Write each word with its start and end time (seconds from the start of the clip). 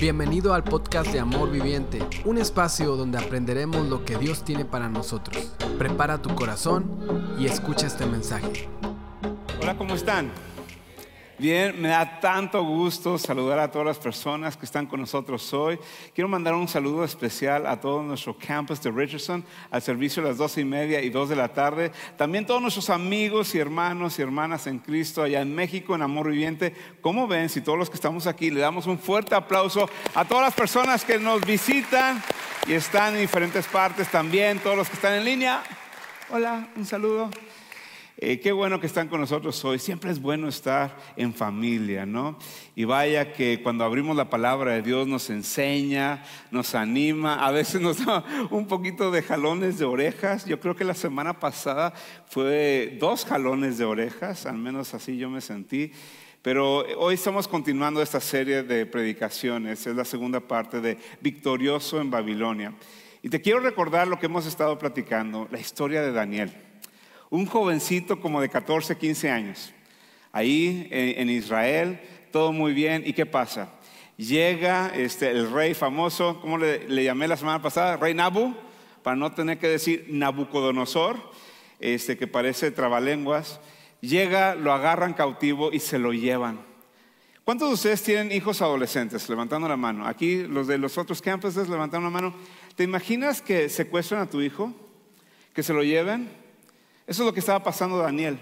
Bienvenido 0.00 0.54
al 0.54 0.62
podcast 0.62 1.12
de 1.12 1.18
Amor 1.18 1.50
Viviente, 1.50 1.98
un 2.24 2.38
espacio 2.38 2.94
donde 2.94 3.18
aprenderemos 3.18 3.88
lo 3.88 4.04
que 4.04 4.16
Dios 4.16 4.44
tiene 4.44 4.64
para 4.64 4.88
nosotros. 4.88 5.52
Prepara 5.76 6.22
tu 6.22 6.32
corazón 6.36 7.34
y 7.36 7.46
escucha 7.46 7.88
este 7.88 8.06
mensaje. 8.06 8.68
Hola, 9.60 9.76
¿cómo 9.76 9.96
están? 9.96 10.30
Bien, 11.38 11.80
me 11.80 11.90
da 11.90 12.18
tanto 12.18 12.64
gusto 12.64 13.16
saludar 13.16 13.60
a 13.60 13.70
todas 13.70 13.86
las 13.86 13.98
personas 14.00 14.56
que 14.56 14.66
están 14.66 14.86
con 14.86 14.98
nosotros 14.98 15.54
hoy. 15.54 15.78
Quiero 16.12 16.26
mandar 16.26 16.52
un 16.52 16.66
saludo 16.66 17.04
especial 17.04 17.64
a 17.64 17.78
todo 17.78 18.02
nuestro 18.02 18.36
campus 18.36 18.82
de 18.82 18.90
Richardson, 18.90 19.44
al 19.70 19.80
servicio 19.80 20.20
de 20.20 20.30
las 20.30 20.38
doce 20.38 20.62
y 20.62 20.64
media 20.64 21.00
y 21.00 21.10
dos 21.10 21.28
de 21.28 21.36
la 21.36 21.46
tarde. 21.46 21.92
También 22.16 22.44
todos 22.44 22.60
nuestros 22.60 22.90
amigos 22.90 23.54
y 23.54 23.60
hermanos 23.60 24.18
y 24.18 24.22
hermanas 24.22 24.66
en 24.66 24.80
Cristo 24.80 25.22
allá 25.22 25.40
en 25.40 25.54
México, 25.54 25.94
en 25.94 26.02
Amor 26.02 26.28
Viviente. 26.28 26.74
Como 27.00 27.28
ven, 27.28 27.48
si 27.48 27.60
todos 27.60 27.78
los 27.78 27.88
que 27.88 27.94
estamos 27.94 28.26
aquí 28.26 28.50
le 28.50 28.58
damos 28.58 28.88
un 28.88 28.98
fuerte 28.98 29.36
aplauso 29.36 29.88
a 30.16 30.24
todas 30.24 30.42
las 30.42 30.54
personas 30.54 31.04
que 31.04 31.20
nos 31.20 31.40
visitan 31.42 32.20
y 32.66 32.72
están 32.72 33.14
en 33.14 33.20
diferentes 33.20 33.64
partes 33.68 34.08
también, 34.08 34.58
todos 34.58 34.76
los 34.76 34.88
que 34.88 34.96
están 34.96 35.14
en 35.14 35.24
línea. 35.24 35.62
Hola, 36.30 36.66
un 36.74 36.84
saludo. 36.84 37.30
Eh, 38.20 38.40
qué 38.40 38.50
bueno 38.50 38.80
que 38.80 38.88
están 38.88 39.06
con 39.06 39.20
nosotros 39.20 39.64
hoy. 39.64 39.78
Siempre 39.78 40.10
es 40.10 40.20
bueno 40.20 40.48
estar 40.48 40.96
en 41.14 41.32
familia, 41.32 42.04
¿no? 42.04 42.36
Y 42.74 42.82
vaya 42.82 43.32
que 43.32 43.60
cuando 43.62 43.84
abrimos 43.84 44.16
la 44.16 44.28
palabra 44.28 44.72
de 44.72 44.82
Dios 44.82 45.06
nos 45.06 45.30
enseña, 45.30 46.24
nos 46.50 46.74
anima, 46.74 47.46
a 47.46 47.52
veces 47.52 47.80
nos 47.80 48.04
da 48.04 48.24
un 48.50 48.66
poquito 48.66 49.12
de 49.12 49.22
jalones 49.22 49.78
de 49.78 49.84
orejas. 49.84 50.46
Yo 50.46 50.58
creo 50.58 50.74
que 50.74 50.82
la 50.82 50.94
semana 50.94 51.38
pasada 51.38 51.94
fue 52.26 52.96
dos 52.98 53.24
jalones 53.24 53.78
de 53.78 53.84
orejas, 53.84 54.46
al 54.46 54.58
menos 54.58 54.94
así 54.94 55.16
yo 55.16 55.30
me 55.30 55.40
sentí. 55.40 55.92
Pero 56.42 56.78
hoy 56.98 57.14
estamos 57.14 57.46
continuando 57.46 58.02
esta 58.02 58.18
serie 58.18 58.64
de 58.64 58.84
predicaciones, 58.84 59.86
es 59.86 59.94
la 59.94 60.04
segunda 60.04 60.40
parte 60.40 60.80
de 60.80 60.98
Victorioso 61.20 62.00
en 62.00 62.10
Babilonia. 62.10 62.74
Y 63.22 63.28
te 63.28 63.40
quiero 63.40 63.60
recordar 63.60 64.08
lo 64.08 64.18
que 64.18 64.26
hemos 64.26 64.44
estado 64.44 64.76
platicando, 64.76 65.46
la 65.52 65.60
historia 65.60 66.02
de 66.02 66.10
Daniel 66.10 66.67
un 67.30 67.46
jovencito 67.46 68.20
como 68.20 68.40
de 68.40 68.48
14, 68.48 68.96
15 68.96 69.30
años, 69.30 69.72
ahí 70.32 70.88
en, 70.90 71.28
Israel, 71.30 72.00
todo 72.32 72.52
muy 72.52 72.72
bien. 72.72 73.02
¿Y 73.04 73.12
qué 73.12 73.26
pasa? 73.26 73.70
Llega 74.16 74.88
este, 74.94 75.30
el 75.30 75.50
rey 75.50 75.74
famoso, 75.74 76.40
¿cómo 76.40 76.58
le, 76.58 77.04
llamé 77.04 77.28
la 77.28 77.36
semana 77.36 77.62
pasada? 77.62 77.96
Rey 77.96 78.14
Nabu, 78.14 78.54
para 79.02 79.16
no 79.16 79.32
tener 79.32 79.58
que 79.58 79.68
decir 79.68 80.06
Nabucodonosor, 80.08 81.16
este, 81.80 82.16
que 82.16 82.26
parece 82.26 82.70
trabalenguas. 82.70 83.60
Llega, 84.00 84.54
lo 84.54 84.72
agarran 84.72 85.14
cautivo 85.14 85.72
y 85.72 85.80
se 85.80 85.98
lo 85.98 86.12
llevan. 86.12 86.60
¿Cuántos 87.44 87.68
de 87.68 87.74
ustedes 87.74 88.02
tienen 88.02 88.30
hijos 88.30 88.60
adolescentes? 88.60 89.28
Levantando 89.28 89.68
la 89.68 89.76
mano. 89.76 90.06
Aquí 90.06 90.42
los 90.42 90.66
de 90.66 90.78
los 90.78 90.98
otros 90.98 91.22
campuses 91.22 91.68
levantando 91.68 92.06
la 92.06 92.10
mano. 92.10 92.34
¿Te 92.76 92.84
imaginas 92.84 93.40
que 93.40 93.68
secuestran 93.68 94.20
a 94.20 94.30
tu 94.30 94.42
hijo? 94.42 94.72
¿Que 95.54 95.62
se 95.62 95.72
lo 95.72 95.82
lleven? 95.82 96.28
Eso 97.08 97.22
es 97.22 97.26
lo 97.26 97.32
que 97.32 97.40
estaba 97.40 97.64
pasando 97.64 97.96
Daniel. 97.96 98.38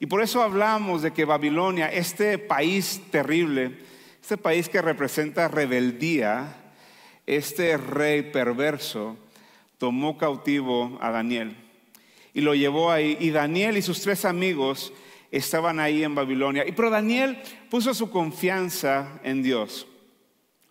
Y 0.00 0.06
por 0.06 0.20
eso 0.20 0.42
hablamos 0.42 1.02
de 1.02 1.12
que 1.12 1.24
Babilonia, 1.24 1.86
este 1.86 2.38
país 2.38 3.00
terrible, 3.12 3.78
este 4.20 4.36
país 4.36 4.68
que 4.68 4.82
representa 4.82 5.46
rebeldía, 5.46 6.56
este 7.24 7.76
rey 7.76 8.22
perverso, 8.22 9.16
tomó 9.78 10.18
cautivo 10.18 10.98
a 11.00 11.10
Daniel 11.12 11.56
y 12.34 12.40
lo 12.40 12.56
llevó 12.56 12.90
ahí. 12.90 13.16
Y 13.20 13.30
Daniel 13.30 13.76
y 13.76 13.82
sus 13.82 14.00
tres 14.02 14.24
amigos 14.24 14.92
estaban 15.30 15.78
ahí 15.78 16.02
en 16.02 16.16
Babilonia. 16.16 16.66
Y 16.66 16.72
pero 16.72 16.90
Daniel 16.90 17.40
puso 17.70 17.94
su 17.94 18.10
confianza 18.10 19.20
en 19.22 19.44
Dios, 19.44 19.86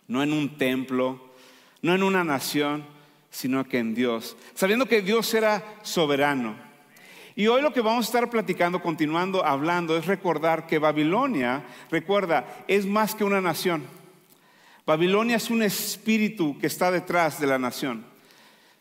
no 0.08 0.22
en 0.22 0.34
un 0.34 0.58
templo, 0.58 1.32
no 1.80 1.94
en 1.94 2.02
una 2.02 2.22
nación, 2.22 2.84
sino 3.30 3.64
que 3.64 3.78
en 3.78 3.94
Dios, 3.94 4.36
sabiendo 4.52 4.84
que 4.84 5.00
Dios 5.00 5.32
era 5.32 5.78
soberano. 5.82 6.69
Y 7.40 7.48
hoy 7.48 7.62
lo 7.62 7.72
que 7.72 7.80
vamos 7.80 8.04
a 8.04 8.08
estar 8.08 8.28
platicando, 8.28 8.82
continuando 8.82 9.42
hablando, 9.42 9.96
es 9.96 10.04
recordar 10.04 10.66
que 10.66 10.78
Babilonia, 10.78 11.64
recuerda, 11.90 12.44
es 12.68 12.84
más 12.84 13.14
que 13.14 13.24
una 13.24 13.40
nación. 13.40 13.82
Babilonia 14.84 15.36
es 15.36 15.48
un 15.48 15.62
espíritu 15.62 16.58
que 16.58 16.66
está 16.66 16.90
detrás 16.90 17.40
de 17.40 17.46
la 17.46 17.58
nación. 17.58 18.04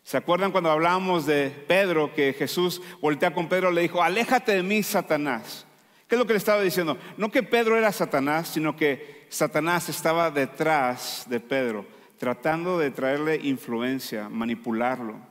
¿Se 0.04 0.18
acuerdan 0.18 0.52
cuando 0.52 0.70
hablábamos 0.70 1.26
de 1.26 1.52
Pedro, 1.70 2.14
que 2.14 2.34
Jesús 2.34 2.82
voltea 3.00 3.34
con 3.34 3.48
Pedro 3.48 3.72
y 3.72 3.76
le 3.76 3.82
dijo, 3.84 4.04
aléjate 4.04 4.52
de 4.52 4.64
mí, 4.64 4.84
Satanás? 4.84 5.66
¿Qué 6.10 6.16
es 6.16 6.20
lo 6.20 6.28
que 6.28 6.34
le 6.34 6.40
estaba 6.40 6.62
diciendo? 6.62 6.98
No 7.16 7.32
que 7.32 7.44
Pedro 7.44 7.78
era 7.78 7.94
Satanás, 7.94 8.50
sino 8.50 8.76
que 8.76 9.26
Satanás 9.30 9.88
estaba 9.88 10.32
detrás 10.32 11.26
de 11.30 11.40
Pedro, 11.40 11.86
tratando 12.18 12.78
de 12.78 12.92
traerle 12.92 13.38
influencia, 13.38 14.28
manipularlo. 14.28 15.29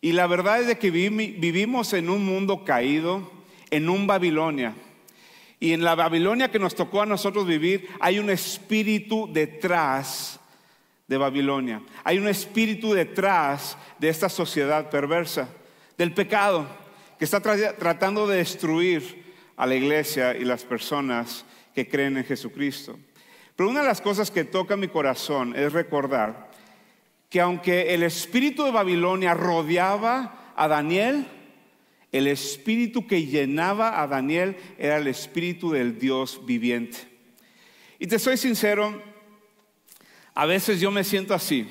Y 0.00 0.12
la 0.12 0.26
verdad 0.26 0.62
es 0.62 0.78
que 0.78 0.90
vivimos 0.90 1.92
en 1.92 2.08
un 2.08 2.24
mundo 2.24 2.64
caído, 2.64 3.30
en 3.70 3.88
un 3.88 4.06
Babilonia. 4.06 4.74
Y 5.60 5.72
en 5.72 5.82
la 5.82 5.96
Babilonia 5.96 6.50
que 6.50 6.60
nos 6.60 6.76
tocó 6.76 7.02
a 7.02 7.06
nosotros 7.06 7.46
vivir, 7.46 7.88
hay 7.98 8.20
un 8.20 8.30
espíritu 8.30 9.28
detrás 9.32 10.38
de 11.08 11.16
Babilonia. 11.16 11.82
Hay 12.04 12.18
un 12.18 12.28
espíritu 12.28 12.92
detrás 12.92 13.76
de 13.98 14.08
esta 14.08 14.28
sociedad 14.28 14.88
perversa, 14.88 15.48
del 15.96 16.14
pecado, 16.14 16.66
que 17.18 17.24
está 17.24 17.40
tratando 17.40 18.28
de 18.28 18.36
destruir 18.36 19.24
a 19.56 19.66
la 19.66 19.74
iglesia 19.74 20.36
y 20.36 20.44
las 20.44 20.64
personas 20.64 21.44
que 21.74 21.88
creen 21.88 22.18
en 22.18 22.24
Jesucristo. 22.24 22.96
Pero 23.56 23.70
una 23.70 23.80
de 23.80 23.88
las 23.88 24.00
cosas 24.00 24.30
que 24.30 24.44
toca 24.44 24.76
mi 24.76 24.86
corazón 24.86 25.56
es 25.56 25.72
recordar 25.72 26.47
que 27.28 27.40
aunque 27.40 27.94
el 27.94 28.02
espíritu 28.02 28.64
de 28.64 28.70
Babilonia 28.70 29.34
rodeaba 29.34 30.52
a 30.56 30.68
Daniel, 30.68 31.26
el 32.10 32.26
espíritu 32.26 33.06
que 33.06 33.26
llenaba 33.26 34.00
a 34.00 34.06
Daniel 34.06 34.56
era 34.78 34.96
el 34.96 35.06
espíritu 35.06 35.70
del 35.70 35.98
Dios 35.98 36.40
viviente. 36.46 36.98
Y 37.98 38.06
te 38.06 38.18
soy 38.18 38.36
sincero, 38.36 39.02
a 40.34 40.46
veces 40.46 40.80
yo 40.80 40.90
me 40.90 41.04
siento 41.04 41.34
así, 41.34 41.68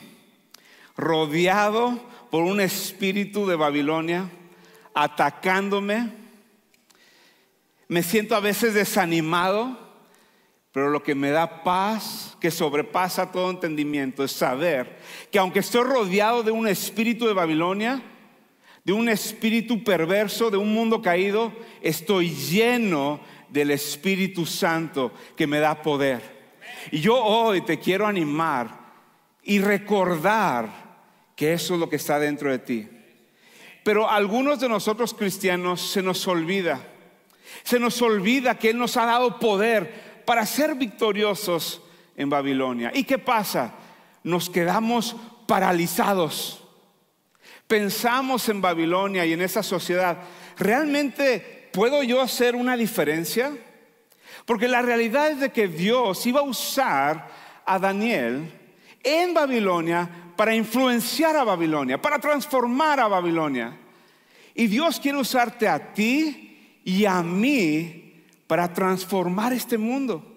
rodeado 0.96 2.03
por 2.29 2.44
un 2.44 2.59
espíritu 2.59 3.47
de 3.47 3.56
Babilonia, 3.56 4.29
atacándome. 4.94 6.12
Me 7.88 8.03
siento 8.03 8.35
a 8.35 8.41
veces 8.41 8.73
desanimado, 8.73 9.79
pero 10.72 10.90
lo 10.90 11.01
que 11.01 11.16
me 11.16 11.29
da 11.29 11.63
paz, 11.63 12.26
que 12.39 12.51
sobrepasa 12.51 13.31
todo 13.31 13.49
entendimiento, 13.49 14.23
es 14.23 14.31
saber 14.31 14.97
que 15.31 15.39
aunque 15.39 15.59
estoy 15.59 15.83
rodeado 15.83 16.43
de 16.43 16.51
un 16.51 16.67
espíritu 16.67 17.27
de 17.27 17.33
Babilonia, 17.33 18.01
de 18.83 18.93
un 18.93 19.09
espíritu 19.09 19.83
perverso, 19.83 20.49
de 20.49 20.57
un 20.57 20.73
mundo 20.73 21.01
caído, 21.01 21.51
estoy 21.81 22.29
lleno 22.29 23.19
del 23.49 23.71
Espíritu 23.71 24.45
Santo 24.45 25.11
que 25.35 25.47
me 25.47 25.59
da 25.59 25.81
poder. 25.81 26.21
Y 26.91 27.01
yo 27.01 27.21
hoy 27.21 27.61
te 27.61 27.79
quiero 27.79 28.07
animar 28.07 28.79
y 29.43 29.59
recordar 29.59 30.69
que 31.35 31.53
eso 31.53 31.73
es 31.73 31.79
lo 31.79 31.89
que 31.89 31.97
está 31.97 32.17
dentro 32.17 32.49
de 32.49 32.59
ti. 32.59 32.87
Pero 33.83 34.09
algunos 34.09 34.59
de 34.59 34.69
nosotros 34.69 35.13
cristianos 35.13 35.81
se 35.81 36.01
nos 36.01 36.27
olvida. 36.27 36.81
Se 37.63 37.79
nos 37.79 38.01
olvida 38.01 38.57
que 38.57 38.69
Él 38.69 38.77
nos 38.77 38.97
ha 38.97 39.05
dado 39.05 39.39
poder 39.39 40.23
para 40.25 40.45
ser 40.45 40.75
victoriosos 40.75 41.81
en 42.17 42.29
Babilonia. 42.29 42.91
¿Y 42.94 43.05
qué 43.05 43.17
pasa? 43.17 43.73
Nos 44.23 44.50
quedamos 44.50 45.16
paralizados. 45.47 46.63
Pensamos 47.67 48.50
en 48.50 48.61
Babilonia 48.61 49.25
y 49.25 49.33
en 49.33 49.41
esa 49.41 49.63
sociedad. 49.63 50.17
¿Realmente 50.57 51.69
puedo 51.72 52.03
yo 52.03 52.22
hacer 52.22 52.55
una 52.55 52.75
diferencia? 52.75 53.53
Porque 54.45 54.67
la 54.67 54.81
realidad 54.81 55.31
es 55.31 55.39
de 55.39 55.51
que 55.51 55.67
Dios 55.67 56.25
iba 56.25 56.39
a 56.39 56.44
usar 56.44 57.29
a 57.66 57.79
Daniel 57.79 58.51
en 59.03 59.34
Babilonia 59.34 60.09
para 60.35 60.55
influenciar 60.55 61.35
a 61.35 61.43
Babilonia, 61.43 62.02
para 62.02 62.19
transformar 62.19 62.99
a 62.99 63.08
Babilonia. 63.08 63.78
Y 64.55 64.67
Dios 64.67 64.99
quiere 64.99 65.17
usarte 65.17 65.67
a 65.67 65.93
ti 65.93 66.81
y 66.84 67.05
a 67.05 67.22
mí 67.22 68.23
para 68.47 68.72
transformar 68.72 69.52
este 69.52 69.78
mundo, 69.78 70.36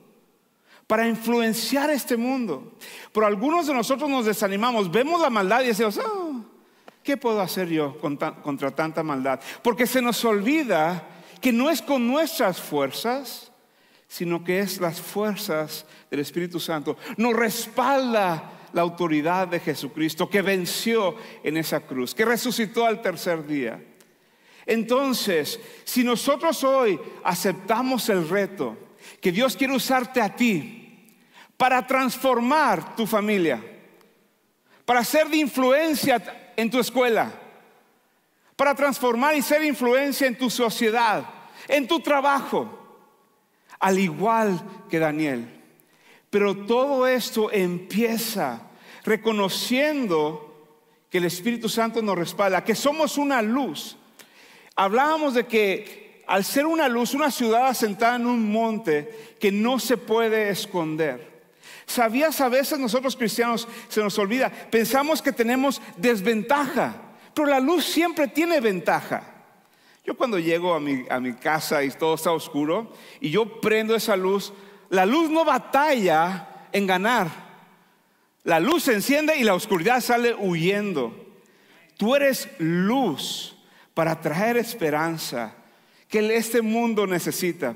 para 0.90 1.06
influenciar 1.06 1.88
este 1.90 2.16
mundo. 2.16 2.72
Pero 3.12 3.24
algunos 3.24 3.68
de 3.68 3.72
nosotros 3.72 4.10
nos 4.10 4.26
desanimamos, 4.26 4.90
vemos 4.90 5.20
la 5.20 5.30
maldad 5.30 5.62
y 5.62 5.68
decimos, 5.68 6.00
oh, 6.04 6.44
¿qué 7.04 7.16
puedo 7.16 7.40
hacer 7.40 7.68
yo 7.68 7.96
contra 8.00 8.74
tanta 8.74 9.04
maldad? 9.04 9.38
Porque 9.62 9.86
se 9.86 10.02
nos 10.02 10.24
olvida 10.24 11.06
que 11.40 11.52
no 11.52 11.70
es 11.70 11.80
con 11.80 12.08
nuestras 12.08 12.60
fuerzas, 12.60 13.52
sino 14.08 14.42
que 14.42 14.58
es 14.58 14.80
las 14.80 15.00
fuerzas 15.00 15.86
del 16.10 16.18
Espíritu 16.18 16.58
Santo. 16.58 16.96
Nos 17.18 17.34
respalda 17.34 18.50
la 18.72 18.82
autoridad 18.82 19.46
de 19.46 19.60
Jesucristo 19.60 20.28
que 20.28 20.42
venció 20.42 21.14
en 21.44 21.56
esa 21.56 21.78
cruz, 21.78 22.16
que 22.16 22.24
resucitó 22.24 22.84
al 22.84 23.00
tercer 23.00 23.46
día. 23.46 23.80
Entonces, 24.66 25.60
si 25.84 26.02
nosotros 26.02 26.64
hoy 26.64 26.98
aceptamos 27.22 28.08
el 28.08 28.28
reto 28.28 28.76
que 29.20 29.30
Dios 29.30 29.56
quiere 29.56 29.76
usarte 29.76 30.20
a 30.20 30.34
ti 30.34 30.78
para 31.60 31.86
transformar 31.86 32.96
tu 32.96 33.06
familia, 33.06 33.62
para 34.86 35.04
ser 35.04 35.28
de 35.28 35.36
influencia 35.36 36.52
en 36.56 36.70
tu 36.70 36.78
escuela, 36.78 37.30
para 38.56 38.74
transformar 38.74 39.36
y 39.36 39.42
ser 39.42 39.62
influencia 39.64 40.26
en 40.26 40.38
tu 40.38 40.48
sociedad, 40.48 41.22
en 41.68 41.86
tu 41.86 42.00
trabajo, 42.00 42.66
al 43.78 43.98
igual 43.98 44.58
que 44.88 44.98
Daniel. 44.98 45.62
Pero 46.30 46.56
todo 46.64 47.06
esto 47.06 47.52
empieza 47.52 48.62
reconociendo 49.04 50.66
que 51.10 51.18
el 51.18 51.26
Espíritu 51.26 51.68
Santo 51.68 52.00
nos 52.00 52.16
respalda, 52.16 52.64
que 52.64 52.74
somos 52.74 53.18
una 53.18 53.42
luz. 53.42 53.98
Hablábamos 54.76 55.34
de 55.34 55.44
que 55.44 56.24
al 56.26 56.42
ser 56.42 56.64
una 56.64 56.88
luz, 56.88 57.12
una 57.12 57.30
ciudad 57.30 57.66
asentada 57.66 58.16
en 58.16 58.24
un 58.24 58.50
monte 58.50 59.36
que 59.38 59.52
no 59.52 59.78
se 59.78 59.98
puede 59.98 60.48
esconder. 60.48 61.29
¿Sabías 61.90 62.40
a 62.40 62.48
veces 62.48 62.78
nosotros 62.78 63.16
cristianos 63.16 63.66
se 63.88 64.00
nos 64.00 64.16
olvida? 64.16 64.48
Pensamos 64.48 65.20
que 65.20 65.32
tenemos 65.32 65.82
desventaja, 65.96 66.94
pero 67.34 67.48
la 67.48 67.58
luz 67.58 67.84
siempre 67.84 68.28
tiene 68.28 68.60
ventaja. 68.60 69.24
Yo 70.04 70.16
cuando 70.16 70.38
llego 70.38 70.72
a 70.72 70.78
mi, 70.78 71.04
a 71.10 71.18
mi 71.18 71.32
casa 71.32 71.82
y 71.82 71.90
todo 71.90 72.14
está 72.14 72.30
oscuro 72.30 72.92
y 73.20 73.30
yo 73.30 73.60
prendo 73.60 73.96
esa 73.96 74.14
luz, 74.14 74.52
la 74.88 75.04
luz 75.04 75.30
no 75.30 75.44
batalla 75.44 76.68
en 76.70 76.86
ganar. 76.86 77.28
La 78.44 78.60
luz 78.60 78.84
se 78.84 78.94
enciende 78.94 79.36
y 79.36 79.42
la 79.42 79.54
oscuridad 79.54 80.00
sale 80.00 80.32
huyendo. 80.32 81.12
Tú 81.96 82.14
eres 82.14 82.48
luz 82.58 83.56
para 83.94 84.20
traer 84.20 84.56
esperanza 84.56 85.56
que 86.06 86.36
este 86.36 86.62
mundo 86.62 87.04
necesita. 87.04 87.74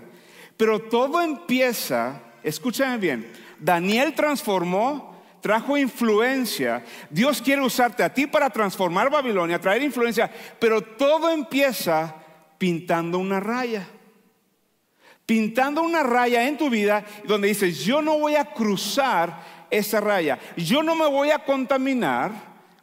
Pero 0.56 0.78
todo 0.78 1.20
empieza, 1.20 2.22
escúchame 2.44 2.98
bien, 2.98 3.43
Daniel 3.64 4.14
transformó, 4.14 5.16
trajo 5.40 5.76
influencia. 5.76 6.84
Dios 7.08 7.40
quiere 7.40 7.62
usarte 7.62 8.02
a 8.02 8.12
ti 8.12 8.26
para 8.26 8.50
transformar 8.50 9.10
Babilonia, 9.10 9.58
traer 9.58 9.82
influencia, 9.82 10.30
pero 10.58 10.82
todo 10.82 11.30
empieza 11.30 12.14
pintando 12.58 13.18
una 13.18 13.40
raya 13.40 13.88
pintando 15.26 15.82
una 15.82 16.02
raya 16.02 16.46
en 16.46 16.58
tu 16.58 16.68
vida 16.68 17.04
donde 17.24 17.48
dices, 17.48 17.84
yo 17.84 18.02
no 18.02 18.18
voy 18.18 18.36
a 18.36 18.44
cruzar 18.44 19.66
esa 19.70 20.00
raya, 20.00 20.38
yo 20.56 20.82
no 20.82 20.94
me 20.94 21.06
voy 21.06 21.30
a 21.30 21.44
contaminar 21.44 22.32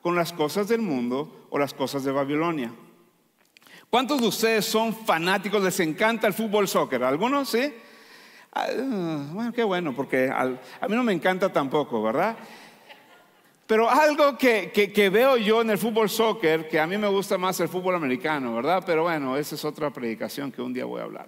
con 0.02 0.16
las 0.16 0.34
cosas 0.34 0.68
del 0.68 0.82
mundo 0.82 1.48
o 1.50 1.60
las 1.60 1.74
cosas 1.74 2.04
de 2.04 2.12
Babilonia. 2.12 2.74
¿Cuántos 3.90 4.22
de 4.22 4.28
ustedes 4.28 4.66
son 4.66 4.96
fanáticos, 4.96 5.62
les 5.62 5.80
encanta 5.82 6.26
el 6.26 6.34
fútbol 6.34 6.68
soccer? 6.68 7.04
¿Algunos? 7.04 7.50
Sí. 7.50 7.74
Ah, 8.54 8.68
bueno, 9.32 9.54
qué 9.54 9.64
bueno, 9.64 9.96
porque 9.96 10.30
a 10.30 10.88
mí 10.88 10.96
no 10.96 11.04
me 11.04 11.14
encanta 11.14 11.52
tampoco, 11.52 12.02
¿verdad? 12.04 12.36
Pero 13.72 13.90
algo 13.90 14.38
que, 14.38 15.10
veo 15.14 15.38
yo 15.38 15.62
en 15.62 15.70
el 15.70 15.78
fútbol 15.78 16.10
soccer, 16.10 16.68
que 16.68 16.78
a 16.78 16.86
mí 16.86 16.98
me 16.98 17.08
gusta 17.08 17.38
más 17.38 17.58
el 17.62 17.70
fútbol 17.70 17.96
americano, 17.96 18.54
¿verdad? 18.54 18.84
Pero 18.86 19.04
bueno, 19.04 19.38
esa 19.38 19.56
es 19.56 19.64
otra 19.64 19.92
predicación 19.92 20.52
que 20.52 20.62
un 20.62 20.74
día 20.74 20.84
voy 20.84 21.00
a 21.00 21.06
hablar. 21.06 21.28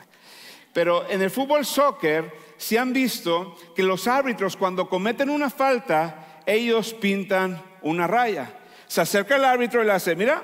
Pero 0.73 1.09
en 1.09 1.21
el 1.21 1.31
fútbol 1.31 1.65
soccer 1.65 2.29
se 2.57 2.77
han 2.77 2.91
visto 2.91 3.55
que 3.73 3.81
los 3.81 4.09
árbitros 4.09 4.57
cuando 4.57 4.89
cometen 4.89 5.29
una 5.29 5.49
falta, 5.49 6.41
ellos 6.45 6.93
pintan 6.93 7.63
una 7.81 8.07
raya. 8.07 8.53
Se 8.87 8.99
acerca 8.99 9.37
el 9.37 9.45
árbitro 9.45 9.81
y 9.81 9.85
le 9.85 9.93
hace, 9.93 10.13
mira, 10.13 10.43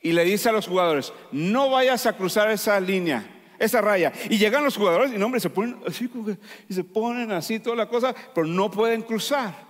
y 0.00 0.12
le 0.12 0.24
dice 0.24 0.48
a 0.48 0.52
los 0.52 0.66
jugadores, 0.66 1.12
no 1.32 1.68
vayas 1.68 2.06
a 2.06 2.16
cruzar 2.16 2.50
esa 2.50 2.80
línea, 2.80 3.37
esa 3.58 3.80
raya. 3.80 4.12
Y 4.30 4.38
llegan 4.38 4.64
los 4.64 4.76
jugadores 4.76 5.12
y 5.12 5.18
no, 5.18 5.26
hombre, 5.26 5.40
se 5.40 5.50
ponen 5.50 5.78
así, 5.86 6.10
y 6.68 6.74
se 6.74 6.84
ponen 6.84 7.32
así 7.32 7.58
toda 7.58 7.76
la 7.76 7.88
cosa, 7.88 8.14
pero 8.34 8.46
no 8.46 8.70
pueden 8.70 9.02
cruzar. 9.02 9.66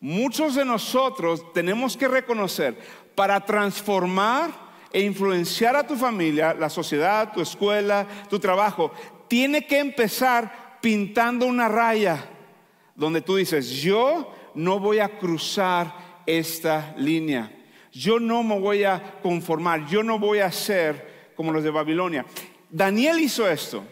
Muchos 0.00 0.54
de 0.54 0.64
nosotros 0.64 1.52
tenemos 1.52 1.96
que 1.96 2.08
reconocer, 2.08 2.76
para 3.14 3.44
transformar 3.44 4.50
e 4.92 5.02
influenciar 5.02 5.76
a 5.76 5.86
tu 5.86 5.94
familia, 5.94 6.54
la 6.54 6.70
sociedad, 6.70 7.32
tu 7.32 7.40
escuela, 7.40 8.06
tu 8.28 8.38
trabajo, 8.38 8.92
tiene 9.28 9.66
que 9.66 9.78
empezar 9.78 10.78
pintando 10.80 11.46
una 11.46 11.68
raya 11.68 12.24
donde 12.94 13.20
tú 13.20 13.36
dices, 13.36 13.70
yo 13.70 14.34
no 14.54 14.80
voy 14.80 14.98
a 14.98 15.18
cruzar 15.18 16.22
esta 16.26 16.94
línea, 16.96 17.52
yo 17.92 18.18
no 18.18 18.42
me 18.42 18.58
voy 18.58 18.84
a 18.84 19.20
conformar, 19.22 19.86
yo 19.86 20.02
no 20.02 20.18
voy 20.18 20.38
a 20.38 20.50
ser 20.50 21.32
como 21.36 21.52
los 21.52 21.62
de 21.62 21.70
Babilonia. 21.70 22.24
Daniel 22.70 23.20
hizo 23.20 23.48
esto. 23.48 23.84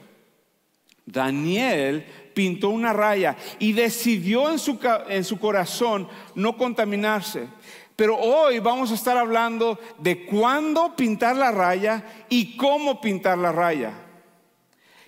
Daniel 1.05 2.05
pintó 2.35 2.69
una 2.69 2.93
raya 2.93 3.37
y 3.59 3.73
decidió 3.73 4.51
en 4.51 4.59
su, 4.59 4.79
en 5.09 5.25
su 5.25 5.39
corazón 5.39 6.09
no 6.35 6.57
contaminarse. 6.57 7.49
Pero 7.97 8.17
hoy 8.17 8.61
vamos 8.61 8.93
a 8.93 8.95
estar 8.95 9.17
hablando 9.17 9.79
de 9.99 10.25
cuándo 10.27 10.95
pintar 10.95 11.35
la 11.35 11.51
raya 11.51 12.05
y 12.29 12.57
cómo 12.57 13.01
pintar 13.01 13.39
la 13.39 13.51
raya. 13.51 13.93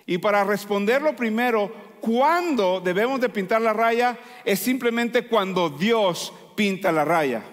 Y 0.05 0.17
para 0.17 0.43
responderlo 0.43 1.15
primero, 1.15 1.71
cuándo 2.01 2.81
debemos 2.81 3.21
de 3.21 3.29
pintar 3.29 3.61
la 3.61 3.71
raya 3.71 4.19
es 4.43 4.59
simplemente 4.59 5.27
cuando 5.27 5.69
Dios 5.69 6.33
pinta 6.55 6.91
la 6.91 7.05
raya. 7.05 7.43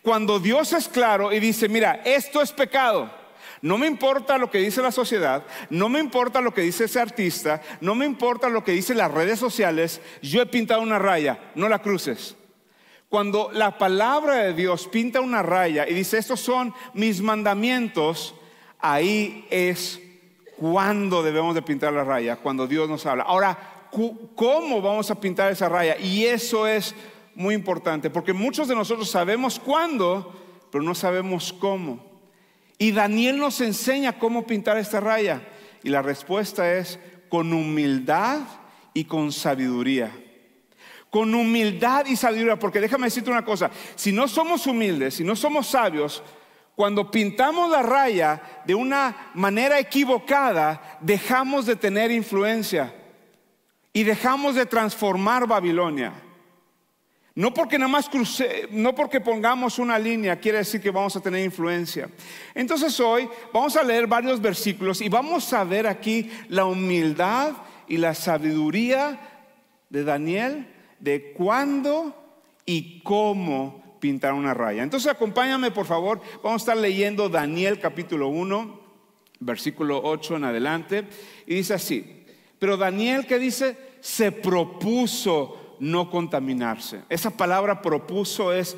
Cuando 0.00 0.40
Dios 0.40 0.72
es 0.72 0.88
claro 0.88 1.32
y 1.32 1.38
dice, 1.38 1.68
mira, 1.68 2.00
esto 2.04 2.40
es 2.40 2.50
pecado. 2.50 3.21
No 3.62 3.78
me 3.78 3.86
importa 3.86 4.38
lo 4.38 4.50
que 4.50 4.58
dice 4.58 4.82
la 4.82 4.90
sociedad, 4.90 5.46
no 5.70 5.88
me 5.88 6.00
importa 6.00 6.40
lo 6.40 6.52
que 6.52 6.62
dice 6.62 6.84
ese 6.84 7.00
artista, 7.00 7.62
no 7.80 7.94
me 7.94 8.04
importa 8.04 8.48
lo 8.48 8.64
que 8.64 8.72
dicen 8.72 8.98
las 8.98 9.12
redes 9.12 9.38
sociales, 9.38 10.00
yo 10.20 10.42
he 10.42 10.46
pintado 10.46 10.82
una 10.82 10.98
raya, 10.98 11.38
no 11.54 11.68
la 11.68 11.80
cruces. 11.80 12.36
Cuando 13.08 13.50
la 13.52 13.78
palabra 13.78 14.36
de 14.36 14.54
Dios 14.54 14.88
pinta 14.88 15.20
una 15.20 15.42
raya 15.42 15.88
y 15.88 15.94
dice, 15.94 16.18
estos 16.18 16.40
son 16.40 16.74
mis 16.92 17.20
mandamientos, 17.20 18.34
ahí 18.80 19.46
es 19.48 20.00
cuando 20.56 21.22
debemos 21.22 21.54
de 21.54 21.62
pintar 21.62 21.92
la 21.92 22.02
raya, 22.02 22.36
cuando 22.36 22.66
Dios 22.66 22.88
nos 22.88 23.06
habla. 23.06 23.22
Ahora, 23.22 23.86
¿cómo 24.34 24.82
vamos 24.82 25.08
a 25.10 25.20
pintar 25.20 25.52
esa 25.52 25.68
raya? 25.68 25.96
Y 25.98 26.24
eso 26.24 26.66
es 26.66 26.96
muy 27.36 27.54
importante, 27.54 28.10
porque 28.10 28.32
muchos 28.32 28.66
de 28.66 28.74
nosotros 28.74 29.08
sabemos 29.08 29.60
cuándo, 29.60 30.34
pero 30.72 30.82
no 30.82 30.96
sabemos 30.96 31.52
cómo. 31.52 32.11
Y 32.82 32.90
Daniel 32.90 33.38
nos 33.38 33.60
enseña 33.60 34.18
cómo 34.18 34.44
pintar 34.44 34.76
esta 34.76 34.98
raya. 34.98 35.40
Y 35.84 35.88
la 35.88 36.02
respuesta 36.02 36.74
es 36.74 36.98
con 37.28 37.52
humildad 37.52 38.40
y 38.92 39.04
con 39.04 39.30
sabiduría 39.30 40.10
con 41.08 41.34
humildad 41.34 42.06
y 42.06 42.16
sabiduría, 42.16 42.58
porque 42.58 42.80
déjame 42.80 43.04
decirte 43.04 43.30
una 43.30 43.44
cosa, 43.44 43.70
si 43.96 44.12
no 44.12 44.26
somos 44.26 44.66
humildes, 44.66 45.12
si 45.12 45.22
no 45.22 45.36
somos 45.36 45.66
sabios, 45.66 46.22
cuando 46.74 47.10
pintamos 47.10 47.70
la 47.70 47.82
raya 47.82 48.40
de 48.64 48.74
una 48.74 49.30
manera 49.34 49.78
equivocada, 49.78 50.98
dejamos 51.02 51.66
de 51.66 51.76
tener 51.76 52.10
influencia 52.10 52.94
y 53.92 54.04
dejamos 54.04 54.54
de 54.54 54.64
transformar 54.64 55.46
Babilonia. 55.46 56.14
No 57.34 57.54
porque 57.54 57.78
nada 57.78 57.90
más 57.90 58.10
cruce, 58.10 58.68
no 58.70 58.94
porque 58.94 59.20
pongamos 59.20 59.78
una 59.78 59.98
línea 59.98 60.38
quiere 60.38 60.58
decir 60.58 60.82
que 60.82 60.90
vamos 60.90 61.16
a 61.16 61.20
tener 61.20 61.42
influencia. 61.42 62.10
Entonces 62.54 62.98
hoy 63.00 63.26
vamos 63.52 63.74
a 63.76 63.82
leer 63.82 64.06
varios 64.06 64.40
versículos 64.40 65.00
y 65.00 65.08
vamos 65.08 65.50
a 65.54 65.64
ver 65.64 65.86
aquí 65.86 66.30
la 66.48 66.66
humildad 66.66 67.52
y 67.88 67.96
la 67.96 68.14
sabiduría 68.14 69.18
de 69.88 70.04
Daniel 70.04 70.66
de 71.00 71.32
cuándo 71.32 72.14
y 72.66 73.00
cómo 73.00 73.96
pintar 73.98 74.34
una 74.34 74.52
raya. 74.52 74.82
Entonces 74.82 75.10
acompáñame 75.10 75.70
por 75.70 75.86
favor, 75.86 76.20
vamos 76.42 76.62
a 76.62 76.64
estar 76.64 76.76
leyendo 76.76 77.30
Daniel 77.30 77.80
capítulo 77.80 78.28
1, 78.28 78.80
versículo 79.40 80.02
8 80.04 80.36
en 80.36 80.44
adelante, 80.44 81.04
y 81.46 81.54
dice 81.54 81.74
así, 81.74 82.24
pero 82.58 82.76
Daniel 82.76 83.26
que 83.26 83.38
dice, 83.38 83.76
se 84.00 84.32
propuso 84.32 85.61
no 85.82 86.08
contaminarse. 86.10 87.00
Esa 87.08 87.30
palabra 87.30 87.82
propuso 87.82 88.52
es, 88.52 88.76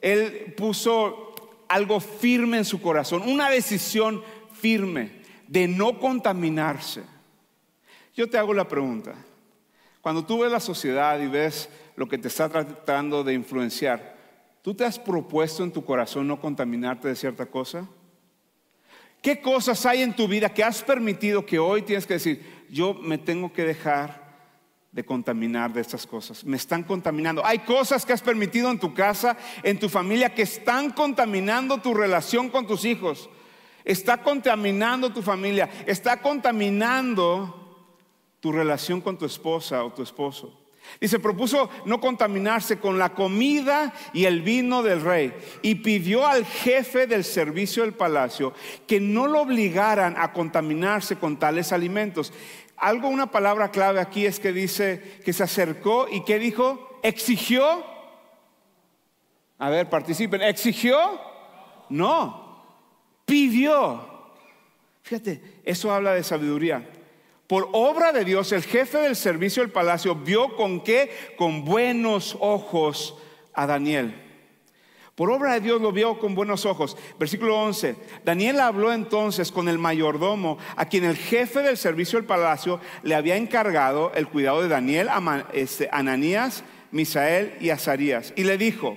él 0.00 0.54
puso 0.56 1.34
algo 1.68 2.00
firme 2.00 2.56
en 2.56 2.64
su 2.64 2.80
corazón, 2.80 3.28
una 3.28 3.50
decisión 3.50 4.22
firme 4.54 5.20
de 5.46 5.68
no 5.68 6.00
contaminarse. 6.00 7.02
Yo 8.14 8.30
te 8.30 8.38
hago 8.38 8.54
la 8.54 8.66
pregunta, 8.66 9.14
cuando 10.00 10.24
tú 10.24 10.38
ves 10.38 10.50
la 10.50 10.60
sociedad 10.60 11.20
y 11.20 11.26
ves 11.26 11.68
lo 11.94 12.08
que 12.08 12.16
te 12.16 12.28
está 12.28 12.48
tratando 12.48 13.22
de 13.22 13.34
influenciar, 13.34 14.16
¿tú 14.62 14.72
te 14.72 14.86
has 14.86 14.98
propuesto 14.98 15.62
en 15.62 15.72
tu 15.72 15.84
corazón 15.84 16.26
no 16.26 16.40
contaminarte 16.40 17.08
de 17.08 17.16
cierta 17.16 17.44
cosa? 17.44 17.86
¿Qué 19.20 19.42
cosas 19.42 19.84
hay 19.84 20.00
en 20.00 20.16
tu 20.16 20.26
vida 20.26 20.48
que 20.48 20.64
has 20.64 20.82
permitido 20.82 21.44
que 21.44 21.58
hoy 21.58 21.82
tienes 21.82 22.06
que 22.06 22.14
decir, 22.14 22.64
yo 22.70 22.94
me 22.94 23.18
tengo 23.18 23.52
que 23.52 23.64
dejar 23.64 24.25
de 24.96 25.04
contaminar 25.04 25.74
de 25.74 25.82
estas 25.82 26.06
cosas? 26.06 26.42
Me 26.42 26.56
están 26.56 26.82
contaminando. 26.82 27.44
Hay 27.44 27.58
cosas 27.60 28.06
que 28.06 28.14
has 28.14 28.22
permitido 28.22 28.70
en 28.70 28.78
tu 28.78 28.94
casa, 28.94 29.36
en 29.62 29.78
tu 29.78 29.90
familia, 29.90 30.34
que 30.34 30.40
están 30.40 30.90
contaminando 30.90 31.78
tu 31.78 31.92
relación 31.92 32.48
con 32.48 32.66
tus 32.66 32.86
hijos. 32.86 33.28
Está 33.84 34.22
contaminando 34.22 35.12
tu 35.12 35.20
familia, 35.20 35.68
está 35.84 36.22
contaminando 36.22 37.92
tu 38.40 38.50
relación 38.50 39.02
con 39.02 39.18
tu 39.18 39.26
esposa 39.26 39.84
o 39.84 39.92
tu 39.92 40.02
esposo. 40.02 40.62
Dice, 41.00 41.18
propuso 41.18 41.68
no 41.84 42.00
contaminarse 42.00 42.78
con 42.78 42.98
la 42.98 43.12
comida 43.12 43.92
y 44.14 44.24
el 44.24 44.40
vino 44.40 44.82
del 44.82 45.02
rey 45.02 45.34
y 45.60 45.76
pidió 45.76 46.26
al 46.26 46.46
jefe 46.46 47.06
del 47.06 47.24
servicio 47.24 47.82
del 47.82 47.92
palacio 47.92 48.54
que 48.86 48.98
no 48.98 49.26
lo 49.26 49.42
obligaran 49.42 50.14
a 50.16 50.32
contaminarse 50.32 51.16
con 51.16 51.38
tales 51.38 51.72
alimentos. 51.72 52.32
Algo, 52.76 53.08
una 53.08 53.30
palabra 53.30 53.70
clave 53.70 54.00
aquí 54.00 54.26
es 54.26 54.38
que 54.38 54.52
dice 54.52 55.20
que 55.24 55.32
se 55.32 55.42
acercó 55.42 56.06
y 56.10 56.24
que 56.24 56.38
dijo, 56.38 57.00
exigió. 57.02 57.84
A 59.58 59.70
ver, 59.70 59.88
participen, 59.88 60.42
exigió. 60.42 61.20
No, 61.88 62.64
pidió. 63.24 64.34
Fíjate, 65.02 65.60
eso 65.64 65.92
habla 65.92 66.14
de 66.14 66.22
sabiduría. 66.22 66.86
Por 67.46 67.68
obra 67.72 68.12
de 68.12 68.24
Dios, 68.24 68.50
el 68.52 68.64
jefe 68.64 68.98
del 68.98 69.14
servicio 69.14 69.62
del 69.62 69.70
palacio 69.70 70.16
vio 70.16 70.56
con 70.56 70.82
qué, 70.82 71.10
con 71.36 71.64
buenos 71.64 72.36
ojos 72.40 73.16
a 73.54 73.66
Daniel. 73.66 74.25
Por 75.16 75.30
obra 75.30 75.54
de 75.54 75.60
Dios 75.60 75.80
lo 75.80 75.90
vio 75.90 76.18
con 76.20 76.36
buenos 76.36 76.64
ojos. 76.64 76.96
Versículo 77.18 77.58
11. 77.58 77.96
Daniel 78.24 78.60
habló 78.60 78.92
entonces 78.92 79.50
con 79.50 79.68
el 79.68 79.78
mayordomo, 79.78 80.58
a 80.76 80.86
quien 80.86 81.02
el 81.04 81.16
jefe 81.16 81.62
del 81.62 81.76
servicio 81.76 82.18
del 82.18 82.26
palacio 82.26 82.80
le 83.02 83.16
había 83.16 83.36
encargado 83.36 84.12
el 84.14 84.28
cuidado 84.28 84.62
de 84.62 84.68
Daniel, 84.68 85.08
este, 85.52 85.88
Ananías, 85.90 86.62
Misael 86.92 87.56
y 87.60 87.70
Azarías. 87.70 88.32
Y 88.36 88.44
le 88.44 88.56
dijo, 88.58 88.96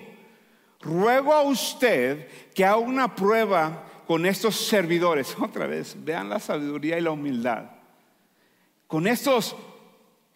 ruego 0.81 1.33
a 1.33 1.41
usted 1.41 2.27
que 2.53 2.65
haga 2.65 2.77
una 2.77 3.15
prueba 3.15 3.85
con 4.05 4.27
estos 4.27 4.55
servidores. 4.55 5.35
Otra 5.41 5.65
vez, 5.65 5.95
vean 5.97 6.29
la 6.29 6.39
sabiduría 6.39 6.99
y 6.99 7.01
la 7.01 7.11
humildad 7.11 7.79
con 8.89 9.05
estos 9.05 9.55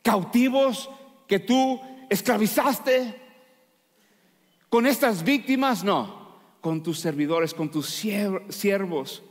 cautivos 0.04 0.88
que 1.28 1.40
tú 1.40 1.82
esclavizaste, 2.08 3.20
con 4.74 4.88
estas 4.88 5.24
víctimas, 5.24 5.84
no, 5.84 6.40
con 6.60 6.82
tus 6.82 7.00
servidores, 7.00 7.54
con 7.54 7.70
tus 7.70 7.86
siervos. 7.86 9.22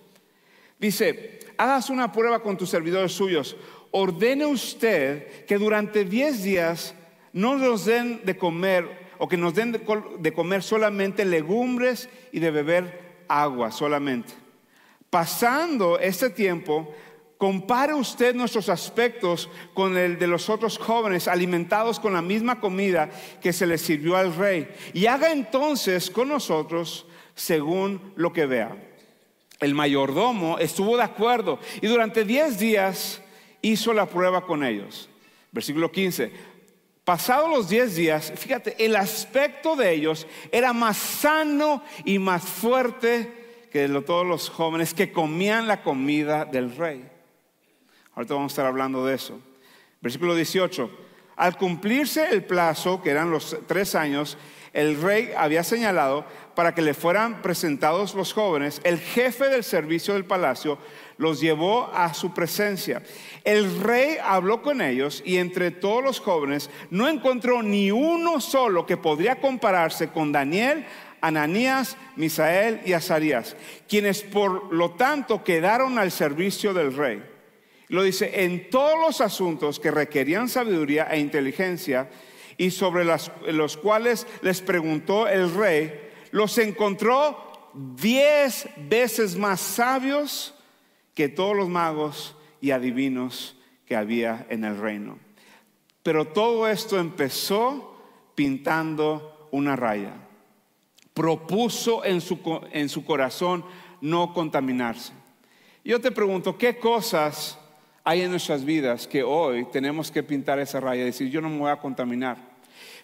Dice, 0.78 1.40
hagas 1.58 1.90
una 1.90 2.12
prueba 2.12 2.40
con 2.44 2.56
tus 2.56 2.70
servidores 2.70 3.10
suyos. 3.10 3.56
Ordene 3.90 4.46
usted 4.46 5.44
que 5.46 5.58
durante 5.58 6.04
diez 6.04 6.44
días 6.44 6.94
no 7.32 7.56
nos 7.56 7.86
den 7.86 8.20
de 8.24 8.38
comer 8.38 9.08
o 9.18 9.26
que 9.26 9.36
nos 9.36 9.52
den 9.52 9.72
de 9.72 10.32
comer 10.32 10.62
solamente 10.62 11.24
legumbres 11.24 12.08
y 12.30 12.38
de 12.38 12.50
beber 12.52 13.24
agua 13.26 13.72
solamente. 13.72 14.32
Pasando 15.10 15.98
este 15.98 16.30
tiempo, 16.30 16.94
Compare 17.42 17.92
usted 17.92 18.36
nuestros 18.36 18.68
aspectos 18.68 19.48
con 19.74 19.98
el 19.98 20.16
de 20.16 20.28
los 20.28 20.48
otros 20.48 20.78
jóvenes 20.78 21.26
alimentados 21.26 21.98
con 21.98 22.12
la 22.12 22.22
misma 22.22 22.60
comida 22.60 23.10
que 23.40 23.52
se 23.52 23.66
les 23.66 23.82
sirvió 23.82 24.16
al 24.16 24.32
rey 24.36 24.68
y 24.94 25.06
haga 25.06 25.32
entonces 25.32 26.08
con 26.08 26.28
nosotros 26.28 27.04
según 27.34 28.12
lo 28.14 28.32
que 28.32 28.46
vea. 28.46 28.76
El 29.58 29.74
mayordomo 29.74 30.56
estuvo 30.60 30.96
de 30.96 31.02
acuerdo 31.02 31.58
y 31.80 31.88
durante 31.88 32.24
10 32.24 32.60
días 32.60 33.20
hizo 33.60 33.92
la 33.92 34.06
prueba 34.06 34.46
con 34.46 34.62
ellos. 34.62 35.08
Versículo 35.50 35.90
15. 35.90 36.30
Pasados 37.02 37.50
los 37.50 37.68
10 37.68 37.96
días, 37.96 38.32
fíjate, 38.36 38.76
el 38.78 38.94
aspecto 38.94 39.74
de 39.74 39.92
ellos 39.92 40.28
era 40.52 40.72
más 40.72 40.96
sano 40.96 41.82
y 42.04 42.20
más 42.20 42.44
fuerte 42.44 43.66
que 43.72 43.88
de 43.88 44.02
todos 44.02 44.24
los 44.24 44.48
jóvenes 44.48 44.94
que 44.94 45.10
comían 45.10 45.66
la 45.66 45.82
comida 45.82 46.44
del 46.44 46.76
rey. 46.76 47.11
Ahorita 48.14 48.34
vamos 48.34 48.52
a 48.52 48.54
estar 48.54 48.66
hablando 48.66 49.06
de 49.06 49.14
eso. 49.14 49.40
Versículo 50.00 50.34
18. 50.34 50.90
Al 51.36 51.56
cumplirse 51.56 52.28
el 52.30 52.44
plazo, 52.44 53.02
que 53.02 53.10
eran 53.10 53.30
los 53.30 53.56
tres 53.66 53.94
años, 53.94 54.36
el 54.72 55.00
rey 55.00 55.32
había 55.36 55.64
señalado 55.64 56.24
para 56.54 56.74
que 56.74 56.82
le 56.82 56.94
fueran 56.94 57.42
presentados 57.42 58.14
los 58.14 58.32
jóvenes, 58.32 58.80
el 58.84 58.98
jefe 58.98 59.48
del 59.48 59.64
servicio 59.64 60.14
del 60.14 60.24
palacio 60.24 60.78
los 61.18 61.40
llevó 61.40 61.90
a 61.94 62.12
su 62.14 62.32
presencia. 62.32 63.02
El 63.44 63.80
rey 63.80 64.16
habló 64.22 64.62
con 64.62 64.80
ellos 64.80 65.22
y 65.24 65.36
entre 65.36 65.70
todos 65.70 66.02
los 66.02 66.20
jóvenes 66.20 66.70
no 66.90 67.08
encontró 67.08 67.62
ni 67.62 67.90
uno 67.90 68.40
solo 68.40 68.86
que 68.86 68.96
podría 68.96 69.40
compararse 69.40 70.08
con 70.08 70.32
Daniel, 70.32 70.86
Ananías, 71.20 71.96
Misael 72.16 72.80
y 72.84 72.94
Azarías, 72.94 73.56
quienes 73.88 74.22
por 74.22 74.72
lo 74.72 74.92
tanto 74.92 75.44
quedaron 75.44 75.98
al 75.98 76.10
servicio 76.10 76.74
del 76.74 76.94
rey. 76.94 77.31
Lo 77.92 78.02
dice, 78.02 78.44
en 78.44 78.70
todos 78.70 78.98
los 78.98 79.20
asuntos 79.20 79.78
que 79.78 79.90
requerían 79.90 80.48
sabiduría 80.48 81.08
e 81.10 81.20
inteligencia 81.20 82.08
y 82.56 82.70
sobre 82.70 83.04
los 83.04 83.76
cuales 83.76 84.26
les 84.40 84.62
preguntó 84.62 85.28
el 85.28 85.52
rey, 85.54 86.00
los 86.30 86.56
encontró 86.56 87.70
diez 87.74 88.66
veces 88.88 89.36
más 89.36 89.60
sabios 89.60 90.54
que 91.12 91.28
todos 91.28 91.54
los 91.54 91.68
magos 91.68 92.34
y 92.62 92.70
adivinos 92.70 93.56
que 93.84 93.94
había 93.94 94.46
en 94.48 94.64
el 94.64 94.78
reino. 94.78 95.18
Pero 96.02 96.28
todo 96.28 96.68
esto 96.68 96.98
empezó 96.98 98.02
pintando 98.34 99.48
una 99.50 99.76
raya. 99.76 100.14
Propuso 101.12 102.06
en 102.06 102.22
su, 102.22 102.40
en 102.72 102.88
su 102.88 103.04
corazón 103.04 103.66
no 104.00 104.32
contaminarse. 104.32 105.12
Yo 105.84 106.00
te 106.00 106.10
pregunto, 106.10 106.56
¿qué 106.56 106.78
cosas 106.78 107.58
hay 108.04 108.22
en 108.22 108.30
nuestras 108.30 108.64
vidas 108.64 109.06
que 109.06 109.22
hoy 109.22 109.66
tenemos 109.70 110.10
que 110.10 110.22
pintar 110.22 110.58
esa 110.58 110.80
raya 110.80 111.02
y 111.02 111.06
decir, 111.06 111.30
yo 111.30 111.40
no 111.40 111.48
me 111.48 111.58
voy 111.58 111.70
a 111.70 111.76
contaminar. 111.76 112.36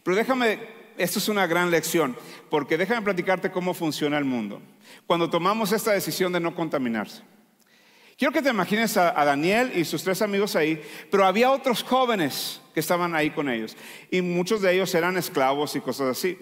Pero 0.02 0.17
déjame, 0.17 0.59
esto 0.97 1.19
es 1.19 1.28
una 1.28 1.47
gran 1.47 1.71
lección, 1.71 2.17
porque 2.50 2.76
déjame 2.76 3.02
platicarte 3.02 3.50
cómo 3.50 3.75
funciona 3.75 4.19
el 4.19 4.25
mundo. 4.25 4.61
Cuando 5.07 5.31
tomamos 5.31 5.73
esta 5.73 5.93
decisión 5.93 6.33
de 6.33 6.40
no 6.40 6.55
contaminarse. 6.55 7.23
Quiero 8.17 8.33
que 8.33 8.43
te 8.43 8.50
imagines 8.50 8.97
a, 8.97 9.12
Daniel 9.25 9.71
y 9.76 9.85
sus 9.85 10.02
tres 10.02 10.23
amigos 10.23 10.57
ahí, 10.57 10.83
pero 11.09 11.25
había 11.25 11.52
otros 11.52 11.85
jóvenes 11.85 12.61
que 12.75 12.81
estaban 12.81 13.14
ahí 13.14 13.31
con 13.31 13.49
ellos. 13.49 13.76
Y 14.11 14.23
muchos 14.23 14.61
de 14.61 14.75
ellos 14.75 14.93
eran 14.97 15.17
esclavos 15.17 15.76
y 15.76 15.81
cosas 15.81 16.09
así. 16.19 16.37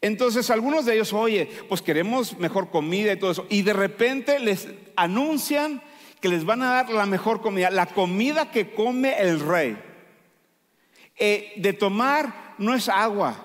Entonces 0.00 0.48
algunos 0.48 0.86
de 0.86 0.94
ellos, 0.94 1.12
oye, 1.12 1.46
pues 1.68 1.82
queremos 1.82 2.38
mejor 2.38 2.70
comida 2.70 3.12
y 3.12 3.18
todo 3.18 3.32
eso. 3.32 3.46
Y 3.50 3.60
de 3.60 3.74
repente 3.74 4.38
les 4.38 4.66
anuncian 4.96 5.82
que 6.24 6.30
les 6.30 6.46
van 6.46 6.62
a 6.62 6.70
dar 6.70 6.88
la 6.88 7.04
mejor 7.04 7.42
comida, 7.42 7.68
la 7.68 7.84
comida 7.84 8.50
que 8.50 8.72
come 8.72 9.14
el 9.18 9.40
rey. 9.40 9.76
Eh, 11.18 11.52
de 11.56 11.74
tomar 11.74 12.54
no 12.56 12.72
es 12.72 12.88
agua, 12.88 13.36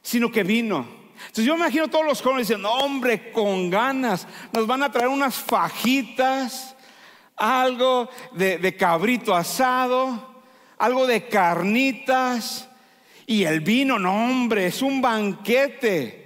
sino 0.00 0.30
que 0.30 0.44
vino. 0.44 0.86
Entonces 1.16 1.44
yo 1.44 1.54
me 1.54 1.62
imagino 1.62 1.88
todos 1.88 2.06
los 2.06 2.22
jóvenes 2.22 2.46
diciendo, 2.46 2.70
hombre, 2.70 3.32
con 3.32 3.68
ganas, 3.68 4.28
nos 4.52 4.64
van 4.64 4.84
a 4.84 4.92
traer 4.92 5.08
unas 5.08 5.34
fajitas, 5.34 6.76
algo 7.34 8.08
de, 8.30 8.58
de 8.58 8.76
cabrito 8.76 9.34
asado, 9.34 10.40
algo 10.78 11.08
de 11.08 11.26
carnitas, 11.26 12.68
y 13.26 13.42
el 13.42 13.58
vino, 13.58 13.98
no, 13.98 14.26
hombre, 14.26 14.66
es 14.66 14.82
un 14.82 15.02
banquete. 15.02 16.23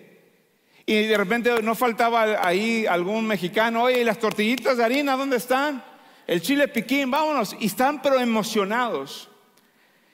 Y 0.88 1.02
de 1.02 1.18
repente 1.18 1.62
no 1.62 1.75
faltaba 1.75 2.38
ahí 2.40 2.87
algún 2.87 3.26
mexicano, 3.26 3.83
oye, 3.83 4.00
¿y 4.00 4.04
las 4.04 4.18
tortillitas 4.18 4.78
de 4.78 4.85
harina 4.85 5.18
dónde 5.18 5.37
están? 5.37 5.85
El 6.26 6.40
chile 6.40 6.66
piquín, 6.66 7.11
vámonos. 7.11 7.54
Y 7.61 7.66
están 7.66 8.00
pero 8.00 8.18
emocionados. 8.18 9.28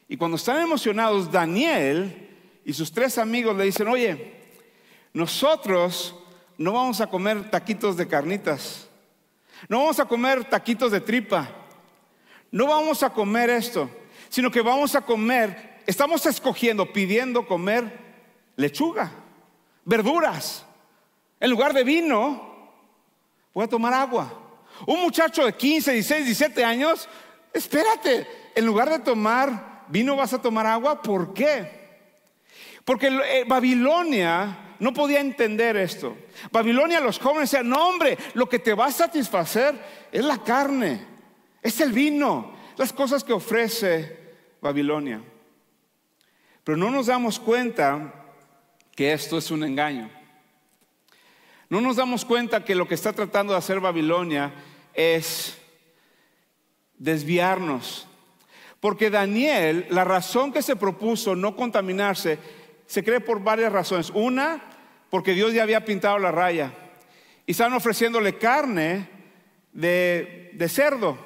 Y 0.09 0.17
cuando 0.17 0.37
están 0.37 0.61
emocionados, 0.61 1.31
Daniel 1.31 2.29
y 2.65 2.73
sus 2.73 2.91
tres 2.91 3.19
amigos 3.19 3.57
le 3.57 3.67
dicen, 3.67 3.87
oye, 3.87 4.35
nosotros 5.13 6.17
no 6.59 6.73
vamos 6.73 7.01
a 7.01 7.07
comer 7.07 7.53
taquitos 7.53 7.97
de 7.97 8.09
carnitas, 8.09 8.89
no 9.69 9.79
vamos 9.79 10.01
a 10.01 10.07
comer 10.07 10.45
taquitos 10.45 10.91
de 10.91 11.01
tripa, 11.01 11.51
no 12.51 12.67
vamos 12.67 13.05
a 13.05 13.11
comer 13.11 13.49
esto, 13.49 13.89
sino 14.29 14.51
que 14.51 14.61
vamos 14.61 14.97
a 14.97 15.03
comer, 15.03 15.83
estamos 15.87 16.27
escogiendo, 16.27 16.93
pidiendo 16.93 17.47
comer 17.47 17.97
lechuga 18.57 19.24
verduras. 19.85 20.65
En 21.41 21.51
lugar 21.51 21.73
de 21.73 21.85
vino, 21.85 22.71
voy 23.53 23.65
a 23.65 23.69
tomar 23.69 23.93
agua. 23.93 24.33
Un 24.87 25.03
muchacho 25.03 25.45
de 25.45 25.53
15, 25.53 25.93
16, 25.93 26.25
17 26.27 26.65
años, 26.65 27.09
espérate, 27.53 28.27
en 28.55 28.67
lugar 28.67 28.91
de 28.91 28.99
tomar 28.99 29.85
vino 29.89 30.17
vas 30.17 30.33
a 30.33 30.43
tomar 30.43 30.67
agua. 30.67 31.03
¿Por 31.03 31.33
qué? 31.33 31.85
Porque 32.85 33.07
eh, 33.07 33.45
Babilonia 33.47 34.77
no 34.79 34.93
podía 34.93 35.21
entender 35.21 35.77
esto. 35.77 36.17
Babilonia, 36.51 37.01
los 37.01 37.19
jóvenes 37.19 37.51
decían, 37.51 37.69
no 37.69 37.89
hombre, 37.89 38.19
lo 38.35 38.49
que 38.49 38.59
te 38.59 38.75
va 38.75 38.87
a 38.87 38.93
satisfacer 38.93 39.75
es 40.11 40.25
la 40.25 40.39
carne, 40.39 41.07
es 41.63 41.81
el 41.81 41.93
vino, 41.93 42.55
las 42.77 42.93
cosas 42.93 43.25
que 43.25 43.33
ofrece 43.33 44.19
Babilonia. 44.61 45.23
Pero 46.63 46.77
no 46.77 46.91
nos 46.91 47.07
damos 47.07 47.39
cuenta 47.39 48.24
que 48.95 49.13
esto 49.13 49.39
es 49.39 49.51
un 49.51 49.65
engaño. 49.65 50.11
No 51.69 51.81
nos 51.81 51.97
damos 51.97 52.25
cuenta 52.25 52.65
que 52.65 52.75
lo 52.75 52.87
que 52.87 52.95
está 52.95 53.13
tratando 53.13 53.53
de 53.53 53.59
hacer 53.59 53.81
Babilonia 53.81 54.53
es 54.93 55.59
desviarnos. 56.99 58.07
Porque 58.81 59.11
Daniel, 59.11 59.87
la 59.91 60.05
razón 60.05 60.53
que 60.53 60.63
se 60.63 60.77
propuso 60.77 61.35
no 61.35 61.57
contaminarse, 61.57 62.39
se 62.87 63.03
cree 63.03 63.21
por 63.21 63.43
varias 63.43 63.73
razones. 63.73 64.11
Una, 64.11 64.63
porque 65.11 65.33
Dios 65.33 65.53
ya 65.53 65.63
había 65.63 65.85
pintado 65.85 66.19
la 66.19 66.31
raya. 66.31 66.73
Y 67.47 67.53
estaban 67.53 67.73
ofreciéndole 67.73 68.39
carne 68.39 69.09
de, 69.73 70.51
de 70.53 70.69
cerdo, 70.69 71.19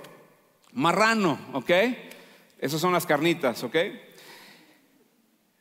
marrano, 0.73 1.39
¿ok? 1.53 1.71
Esas 2.59 2.81
son 2.81 2.93
las 2.93 3.07
carnitas, 3.07 3.63
¿ok? 3.63 3.77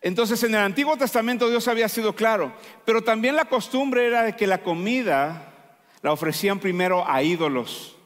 Entonces 0.07 0.41
en 0.43 0.55
el 0.55 0.61
Antiguo 0.61 0.95
Testamento 0.95 1.49
Dios 1.49 1.67
había 1.67 1.89
sido 1.89 2.15
claro, 2.15 2.53
pero 2.85 3.03
también 3.03 3.35
la 3.35 3.43
costumbre 3.43 4.07
era 4.07 4.23
de 4.23 4.37
que 4.37 4.47
la 4.47 4.63
comida 4.63 5.53
la 6.01 6.13
ofrecían 6.13 6.61
primero 6.61 7.05
a 7.05 7.23
ídolos. 7.23 7.97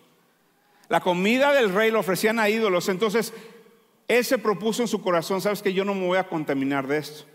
La 0.89 1.01
comida 1.01 1.53
del 1.53 1.71
rey 1.71 1.91
la 1.91 1.99
ofrecían 1.99 2.39
a 2.39 2.49
ídolos, 2.49 2.89
entonces 2.89 3.35
él 4.07 4.25
se 4.25 4.39
propuso 4.39 4.81
en 4.81 4.87
su 4.87 4.99
corazón, 4.99 5.41
sabes 5.41 5.61
que 5.61 5.73
yo 5.73 5.85
no 5.85 5.93
me 5.93 6.07
voy 6.07 6.17
a 6.17 6.27
contaminar 6.27 6.87
de 6.87 6.97
esto. 6.97 7.25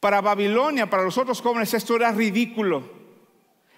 Para 0.00 0.20
Babilonia, 0.20 0.90
para 0.90 1.04
los 1.04 1.16
otros 1.16 1.40
jóvenes, 1.40 1.72
esto 1.72 1.94
era 1.94 2.10
ridículo. 2.10 2.90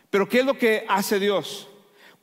Pero 0.08 0.26
¿qué 0.26 0.38
es 0.38 0.46
lo 0.46 0.56
que 0.56 0.86
hace 0.88 1.20
Dios? 1.20 1.68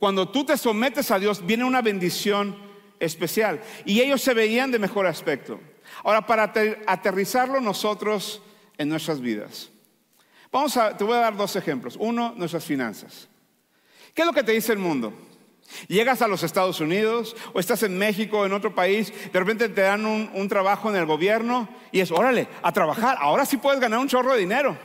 Cuando 0.00 0.28
tú 0.28 0.44
te 0.44 0.56
sometes 0.56 1.12
a 1.12 1.20
Dios, 1.20 1.46
viene 1.46 1.62
una 1.62 1.82
bendición 1.82 2.56
especial. 2.98 3.60
Y 3.84 4.00
ellos 4.00 4.22
se 4.22 4.34
veían 4.34 4.72
de 4.72 4.80
mejor 4.80 5.06
aspecto. 5.06 5.60
Ahora, 6.04 6.26
para 6.26 6.52
aterrizarlo 6.86 7.60
nosotros 7.60 8.42
en 8.78 8.88
nuestras 8.88 9.20
vidas. 9.20 9.70
Vamos 10.52 10.76
a, 10.76 10.96
te 10.96 11.04
voy 11.04 11.16
a 11.16 11.20
dar 11.20 11.36
dos 11.36 11.54
ejemplos. 11.56 11.96
Uno, 11.98 12.34
nuestras 12.36 12.64
finanzas. 12.64 13.28
¿Qué 14.14 14.22
es 14.22 14.26
lo 14.26 14.32
que 14.32 14.42
te 14.42 14.52
dice 14.52 14.72
el 14.72 14.78
mundo? 14.78 15.12
Llegas 15.86 16.20
a 16.22 16.28
los 16.28 16.42
Estados 16.42 16.80
Unidos 16.80 17.36
o 17.52 17.60
estás 17.60 17.82
en 17.84 17.96
México, 17.96 18.44
en 18.44 18.52
otro 18.52 18.74
país, 18.74 19.12
de 19.32 19.38
repente 19.38 19.68
te 19.68 19.82
dan 19.82 20.04
un, 20.04 20.48
trabajo 20.48 20.90
en 20.90 20.96
el 20.96 21.06
gobierno 21.06 21.68
y 21.92 22.00
es, 22.00 22.10
órale, 22.10 22.48
a 22.62 22.72
trabajar, 22.72 23.16
ahora 23.20 23.46
sí 23.46 23.56
puedes 23.56 23.80
ganar 23.80 24.00
un 24.00 24.08
chorro 24.08 24.32
de 24.32 24.40
dinero. 24.40 24.76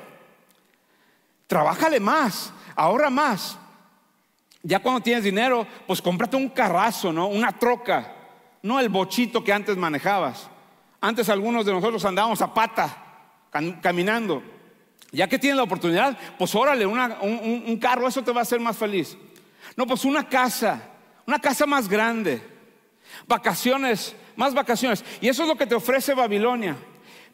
Trabájale 1.48 2.00
más, 2.00 2.54
ahorra 2.76 3.10
más. 3.10 3.58
Ya 4.62 4.80
cuando 4.80 5.02
tienes 5.02 5.24
dinero, 5.24 5.66
pues 5.88 6.02
cómprate 6.02 6.36
un 6.36 6.50
carrazo, 6.50 7.12
¿no? 7.12 7.28
Una 7.28 7.58
troca, 7.58 8.14
no 8.62 8.80
el 8.80 8.90
bochito 8.90 9.44
que 9.44 9.54
antes 9.54 9.78
manejabas. 9.78 10.50
Antes 11.06 11.30
algunos 11.30 11.64
de 11.64 11.72
nosotros 11.72 12.04
andábamos 12.04 12.42
a 12.42 12.52
pata, 12.52 12.98
caminando. 13.80 14.42
Ya 15.12 15.28
que 15.28 15.38
tienes 15.38 15.56
la 15.56 15.62
oportunidad, 15.62 16.18
pues 16.36 16.56
órale, 16.56 16.84
un, 16.84 17.00
un 17.00 17.78
carro, 17.78 18.08
eso 18.08 18.24
te 18.24 18.32
va 18.32 18.40
a 18.40 18.42
hacer 18.42 18.60
más 18.60 18.76
feliz. 18.76 19.16
No, 19.76 19.86
pues 19.86 20.04
una 20.04 20.28
casa, 20.28 20.82
una 21.28 21.38
casa 21.38 21.68
más 21.68 21.88
grande, 21.88 22.42
vacaciones, 23.28 24.16
más 24.36 24.56
vacaciones. 24.56 25.06
Y 25.22 25.28
eso 25.28 25.44
es 25.44 25.48
lo 25.48 25.56
que 25.56 25.68
te 25.68 25.76
ofrece 25.76 26.16
Babilonia. 26.16 26.76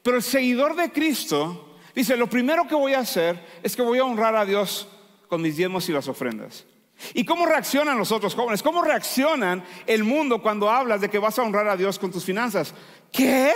Pero 0.03 0.17
el 0.17 0.23
seguidor 0.23 0.75
de 0.75 0.91
Cristo 0.91 1.77
dice, 1.95 2.17
lo 2.17 2.27
primero 2.27 2.67
que 2.67 2.75
voy 2.75 2.93
a 2.93 2.99
hacer 2.99 3.41
es 3.63 3.73
que 3.73 3.81
voy 3.81 3.99
a 3.99 4.03
honrar 4.03 4.35
a 4.35 4.43
Dios 4.43 4.89
con 5.29 5.41
mis 5.41 5.55
diezmos 5.55 5.87
y 5.87 5.93
las 5.93 6.09
ofrendas. 6.09 6.65
¿Y 7.13 7.23
cómo 7.23 7.45
reaccionan 7.45 7.97
los 7.97 8.11
otros 8.11 8.35
jóvenes? 8.35 8.61
¿Cómo 8.61 8.81
reaccionan 8.81 9.63
el 9.87 10.03
mundo 10.03 10.41
cuando 10.41 10.69
hablas 10.69 10.99
de 10.99 11.09
que 11.09 11.19
vas 11.19 11.39
a 11.39 11.43
honrar 11.43 11.69
a 11.69 11.77
Dios 11.77 11.97
con 11.97 12.11
tus 12.11 12.25
finanzas? 12.25 12.75
¿Qué? 13.11 13.53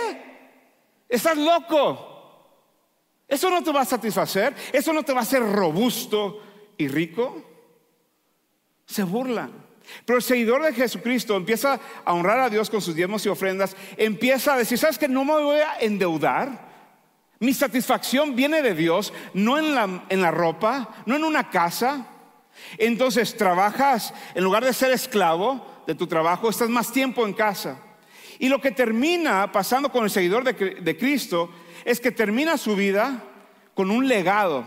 ¿Estás 1.08 1.36
loco? 1.36 2.14
¿Eso 3.28 3.50
no 3.50 3.62
te 3.62 3.72
va 3.72 3.80
a 3.80 3.86
satisfacer? 3.86 4.54
¿Eso 4.72 4.92
no 4.92 5.02
te 5.02 5.12
va 5.12 5.20
a 5.20 5.22
hacer 5.22 5.42
robusto 5.42 6.42
y 6.76 6.88
rico? 6.88 7.42
Se 8.84 9.02
burlan. 9.02 9.66
Pero 10.04 10.16
el 10.16 10.22
seguidor 10.22 10.64
de 10.64 10.72
Jesucristo 10.72 11.36
empieza 11.36 11.80
a 12.04 12.12
honrar 12.12 12.40
a 12.40 12.50
Dios 12.50 12.70
con 12.70 12.80
sus 12.80 12.94
diezmos 12.94 13.24
y 13.24 13.28
ofrendas, 13.28 13.76
empieza 13.96 14.54
a 14.54 14.58
decir, 14.58 14.78
¿sabes 14.78 14.98
que 14.98 15.08
no 15.08 15.24
me 15.24 15.32
voy 15.32 15.60
a 15.60 15.78
endeudar? 15.80 16.66
Mi 17.38 17.52
satisfacción 17.52 18.34
viene 18.34 18.62
de 18.62 18.74
Dios, 18.74 19.12
no 19.34 19.58
en 19.58 19.74
la, 19.74 20.04
en 20.08 20.22
la 20.22 20.30
ropa, 20.30 20.88
no 21.06 21.16
en 21.16 21.24
una 21.24 21.50
casa. 21.50 22.06
Entonces 22.78 23.36
trabajas, 23.36 24.14
en 24.34 24.42
lugar 24.42 24.64
de 24.64 24.72
ser 24.72 24.90
esclavo 24.90 25.64
de 25.86 25.94
tu 25.94 26.06
trabajo, 26.06 26.48
estás 26.48 26.68
más 26.68 26.90
tiempo 26.90 27.24
en 27.26 27.34
casa. 27.34 27.78
Y 28.38 28.48
lo 28.48 28.60
que 28.60 28.70
termina 28.70 29.50
pasando 29.52 29.90
con 29.90 30.04
el 30.04 30.10
seguidor 30.10 30.44
de, 30.44 30.52
de 30.80 30.96
Cristo 30.96 31.50
es 31.84 32.00
que 32.00 32.10
termina 32.10 32.56
su 32.58 32.76
vida 32.76 33.22
con 33.74 33.90
un 33.90 34.08
legado. 34.08 34.64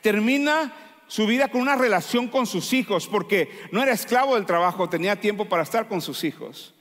Termina 0.00 0.72
su 1.06 1.26
vida 1.26 1.48
con 1.48 1.60
una 1.60 1.76
relación 1.76 2.28
con 2.28 2.46
sus 2.46 2.72
hijos, 2.72 3.06
porque 3.06 3.50
no 3.70 3.82
era 3.82 3.92
esclavo 3.92 4.34
del 4.34 4.46
trabajo, 4.46 4.88
tenía 4.88 5.20
tiempo 5.20 5.44
para 5.44 5.62
estar 5.62 5.86
con 5.86 6.00
sus 6.00 6.24
hijos. 6.24 6.74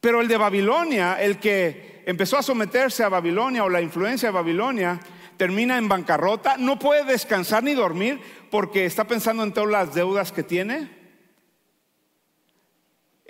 Pero 0.00 0.20
el 0.20 0.28
de 0.28 0.36
Babilonia, 0.36 1.22
el 1.22 1.38
que 1.38 2.02
empezó 2.06 2.36
a 2.36 2.42
someterse 2.42 3.04
a 3.04 3.08
Babilonia 3.08 3.64
o 3.64 3.68
la 3.68 3.80
influencia 3.80 4.28
de 4.28 4.34
Babilonia, 4.34 5.00
termina 5.36 5.78
en 5.78 5.88
bancarrota, 5.88 6.56
no 6.56 6.78
puede 6.78 7.04
descansar 7.04 7.62
ni 7.62 7.74
dormir 7.74 8.20
porque 8.50 8.84
está 8.84 9.04
pensando 9.04 9.44
en 9.44 9.52
todas 9.52 9.70
las 9.70 9.94
deudas 9.94 10.32
que 10.32 10.42
tiene. 10.42 11.01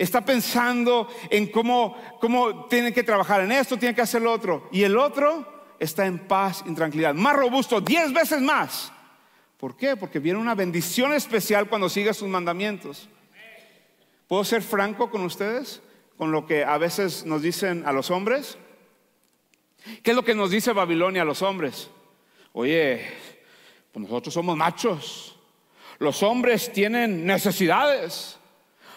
Está 0.03 0.25
pensando 0.25 1.07
en 1.29 1.47
cómo, 1.47 1.95
cómo 2.19 2.65
tiene 2.65 2.93
que 2.93 3.03
trabajar 3.03 3.41
en 3.41 3.51
esto, 3.51 3.77
tiene 3.77 3.95
que 3.95 4.01
hacer 4.01 4.21
lo 4.21 4.31
otro. 4.31 4.67
Y 4.71 4.83
el 4.83 4.97
otro 4.97 5.73
está 5.79 6.05
en 6.05 6.27
paz 6.27 6.63
y 6.65 6.73
tranquilidad, 6.73 7.13
más 7.13 7.35
robusto, 7.35 7.81
diez 7.81 8.11
veces 8.13 8.41
más 8.41 8.91
¿Por 9.63 9.77
qué? 9.77 9.95
Porque 9.95 10.19
viene 10.19 10.39
una 10.39 10.55
bendición 10.55 11.13
especial 11.13 11.69
cuando 11.69 11.87
sigue 11.87 12.13
sus 12.13 12.27
mandamientos. 12.27 13.07
¿Puedo 14.27 14.43
ser 14.43 14.61
franco 14.61 15.09
con 15.09 15.21
ustedes? 15.21 15.81
Con 16.17 16.33
lo 16.33 16.45
que 16.45 16.65
a 16.65 16.77
veces 16.77 17.25
nos 17.25 17.41
dicen 17.41 17.81
a 17.85 17.93
los 17.93 18.11
hombres. 18.11 18.57
¿Qué 20.03 20.11
es 20.11 20.15
lo 20.17 20.25
que 20.25 20.35
nos 20.35 20.51
dice 20.51 20.73
Babilonia 20.73 21.21
a 21.21 21.25
los 21.25 21.41
hombres? 21.41 21.89
Oye, 22.51 23.09
pues 23.93 24.03
nosotros 24.03 24.33
somos 24.33 24.57
machos. 24.57 25.39
Los 25.97 26.23
hombres 26.23 26.69
tienen 26.73 27.25
necesidades. 27.25 28.37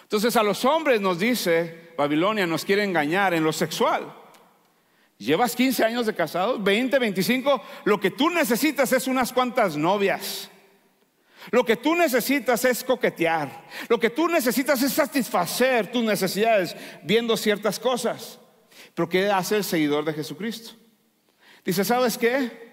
Entonces 0.07 0.37
a 0.37 0.43
los 0.43 0.63
hombres 0.63 1.01
nos 1.01 1.19
dice, 1.19 1.91
Babilonia 1.97 2.47
nos 2.47 2.63
quiere 2.63 2.85
engañar 2.85 3.33
en 3.33 3.43
lo 3.43 3.51
sexual. 3.51 4.15
Llevas 5.17 5.53
15 5.53 5.83
años 5.83 6.05
de 6.05 6.15
casados, 6.15 6.63
20, 6.63 6.97
25, 6.97 7.61
lo 7.83 7.99
que 7.99 8.11
tú 8.11 8.29
necesitas 8.29 8.93
es 8.93 9.07
unas 9.07 9.33
cuantas 9.33 9.75
novias. 9.75 10.49
Lo 11.51 11.65
que 11.65 11.75
tú 11.75 11.93
necesitas 11.93 12.63
es 12.63 12.85
coquetear. 12.85 13.65
Lo 13.89 13.99
que 13.99 14.09
tú 14.09 14.29
necesitas 14.29 14.81
es 14.81 14.93
satisfacer 14.93 15.91
tus 15.91 16.05
necesidades 16.05 16.73
viendo 17.03 17.35
ciertas 17.35 17.77
cosas. 17.77 18.39
Pero 18.93 19.09
¿qué 19.09 19.29
hace 19.29 19.57
el 19.57 19.65
seguidor 19.65 20.05
de 20.05 20.13
Jesucristo? 20.13 20.71
Dice, 21.65 21.83
¿sabes 21.83 22.17
qué? 22.17 22.65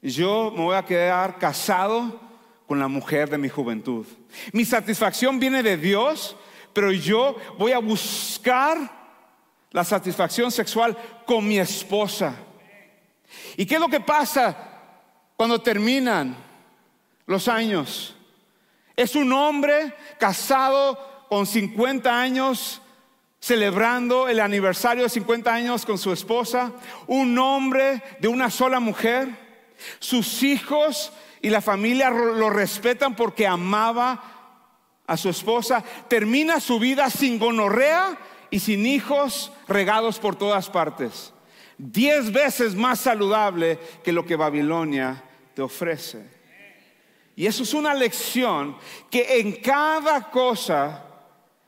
Yo 0.00 0.50
me 0.50 0.62
voy 0.62 0.76
a 0.76 0.84
quedar 0.86 1.38
casado 1.38 2.20
con 2.66 2.78
la 2.78 2.88
mujer 2.88 3.28
de 3.28 3.36
mi 3.36 3.50
juventud. 3.50 4.06
Mi 4.52 4.64
satisfacción 4.64 5.38
viene 5.38 5.62
de 5.62 5.76
Dios, 5.76 6.36
pero 6.74 6.92
yo 6.92 7.36
voy 7.58 7.72
a 7.72 7.78
buscar 7.78 8.76
la 9.70 9.84
satisfacción 9.84 10.50
sexual 10.50 10.96
con 11.24 11.46
mi 11.46 11.58
esposa. 11.58 12.34
¿Y 13.56 13.64
qué 13.64 13.76
es 13.76 13.80
lo 13.80 13.88
que 13.88 14.00
pasa 14.00 14.56
cuando 15.36 15.60
terminan? 15.60 16.44
los 17.26 17.48
años. 17.48 18.14
Es 18.96 19.14
un 19.16 19.32
hombre 19.32 19.94
casado 20.18 21.26
con 21.28 21.46
50 21.46 22.20
años, 22.20 22.80
celebrando 23.40 24.28
el 24.28 24.40
aniversario 24.40 25.04
de 25.04 25.08
50 25.08 25.52
años 25.52 25.84
con 25.84 25.98
su 25.98 26.12
esposa, 26.12 26.72
un 27.06 27.36
hombre 27.38 28.02
de 28.20 28.28
una 28.28 28.50
sola 28.50 28.80
mujer. 28.80 29.42
Sus 29.98 30.42
hijos 30.42 31.12
y 31.42 31.50
la 31.50 31.60
familia 31.60 32.10
lo 32.10 32.48
respetan 32.48 33.16
porque 33.16 33.46
amaba 33.46 34.33
a 35.06 35.16
su 35.16 35.28
esposa. 35.28 35.84
Termina 36.08 36.60
su 36.60 36.78
vida 36.78 37.10
sin 37.10 37.38
gonorrea 37.38 38.18
y 38.50 38.60
sin 38.60 38.86
hijos 38.86 39.52
regados 39.68 40.18
por 40.18 40.36
todas 40.36 40.70
partes. 40.70 41.32
Diez 41.76 42.32
veces 42.32 42.74
más 42.74 43.00
saludable 43.00 43.78
que 44.02 44.12
lo 44.12 44.24
que 44.24 44.36
Babilonia 44.36 45.22
te 45.54 45.62
ofrece. 45.62 46.34
Y 47.36 47.46
eso 47.46 47.64
es 47.64 47.74
una 47.74 47.94
lección 47.94 48.76
que 49.10 49.40
en 49.40 49.52
cada 49.56 50.30
cosa, 50.30 51.04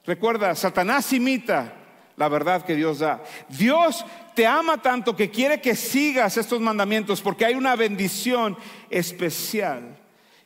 recuerda, 0.05 0.55
Satanás 0.55 1.13
imita 1.13 1.75
la 2.17 2.29
verdad 2.29 2.65
que 2.65 2.77
Dios 2.77 3.01
da. 3.01 3.23
Dios 3.49 4.05
te 4.35 4.47
ama 4.47 4.81
tanto 4.81 5.17
que 5.17 5.31
quiere 5.31 5.61
que 5.61 5.75
sigas 5.75 6.37
estos 6.37 6.61
mandamientos 6.61 7.21
porque 7.21 7.45
hay 7.45 7.55
una 7.55 7.75
bendición 7.75 8.57
especial. 8.91 9.99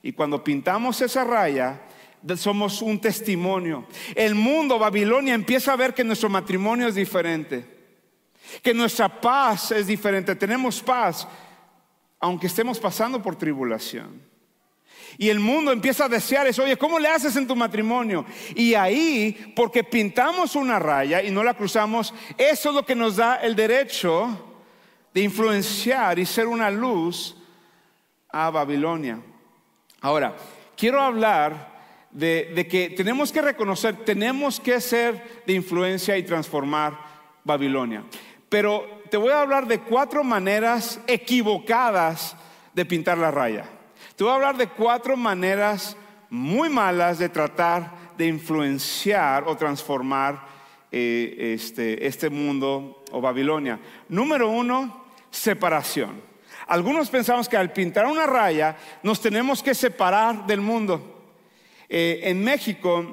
Y 0.03 0.13
cuando 0.13 0.43
pintamos 0.43 1.01
esa 1.03 1.23
raya, 1.25 1.81
somos 2.37 2.83
un 2.83 3.01
testimonio. 3.01 3.87
El 4.15 4.35
mundo, 4.35 4.79
Babilonia, 4.79 5.35
empieza 5.35 5.73
a 5.73 5.77
ver 5.77 5.95
que 5.95 6.05
nuestro 6.05 6.29
matrimonio 6.29 6.89
es 6.89 6.95
diferente, 6.95 7.65
que 8.63 8.75
nuestra 8.75 9.21
paz 9.21 9.73
es 9.73 9.87
diferente. 9.87 10.35
Tenemos 10.35 10.83
paz, 10.83 11.27
aunque 12.19 12.47
estemos 12.47 12.79
pasando 12.79 13.23
por 13.23 13.37
tribulación. 13.37 14.31
Y 15.19 15.29
el 15.29 15.41
mundo 15.41 15.73
empieza 15.73 16.05
a 16.05 16.09
desear 16.09 16.47
eso, 16.47 16.63
oye, 16.63 16.77
¿cómo 16.77 16.99
le 16.99 17.09
haces 17.09 17.37
en 17.37 17.47
tu 17.47 17.57
matrimonio? 17.57 18.25
Y 18.55 18.75
ahí, 18.75 19.53
porque 19.57 19.85
pintamos 19.85 20.55
una 20.55 20.79
raya 20.79 21.23
y 21.23 21.31
no 21.31 21.43
la 21.43 21.55
cruzamos, 21.55 22.15
eso 22.39 22.69
es 22.69 22.75
lo 22.75 22.87
que 22.87 22.95
nos 22.95 23.17
da 23.17 23.37
el 23.37 23.57
derecho 23.57 24.57
de 25.13 25.23
influenciar 25.23 26.19
y 26.19 26.27
ser 26.27 26.47
una 26.47 26.71
luz 26.71 27.37
a 28.29 28.51
Babilonia. 28.51 29.21
Ahora, 30.01 30.37
quiero 30.77 31.01
hablar 31.01 31.80
de, 32.11 32.67
que 32.69 32.91
tenemos 32.91 33.33
que 33.33 33.43
reconocer, 33.43 34.05
tenemos 34.05 34.61
que 34.61 34.81
ser 34.81 35.43
de 35.47 35.53
influencia 35.53 36.17
y 36.19 36.23
transformar 36.23 36.99
Babilonia. 37.45 38.05
Pero 38.49 39.03
te 39.11 39.17
voy 39.17 39.33
a 39.33 39.43
hablar 39.43 39.67
de 39.67 39.81
cuatro 39.81 40.25
maneras 40.25 41.01
equivocadas 41.07 42.37
de 42.75 42.85
pintar 42.85 43.19
la 43.19 43.31
raya. 43.31 43.65
Te 44.17 44.25
voy 44.25 44.33
a 44.33 44.37
hablar 44.37 44.57
de 44.57 44.69
cuatro 44.69 45.17
maneras 45.17 45.97
muy 46.29 46.69
malas 46.69 47.19
de 47.19 47.29
tratar 47.29 48.15
de 48.17 48.27
influenciar 48.27 49.45
o 49.47 49.57
transformar 49.57 50.47
eh, 50.93 51.55
este, 51.55 52.07
este 52.07 52.29
mundo 52.29 53.05
o 53.13 53.21
Babilonia. 53.21 53.79
Número 54.09 54.49
uno, 54.49 55.07
separación. 55.31 56.21
Algunos 56.67 57.09
pensamos 57.09 57.49
que 57.49 57.57
al 57.57 57.73
pintar 57.73 58.07
una 58.07 58.27
raya 58.27 58.77
nos 59.03 59.21
tenemos 59.21 59.63
que 59.63 59.75
separar 59.75 60.47
del 60.47 60.61
mundo. 60.61 61.20
Eh, 61.93 62.21
en 62.31 62.45
México, 62.45 63.05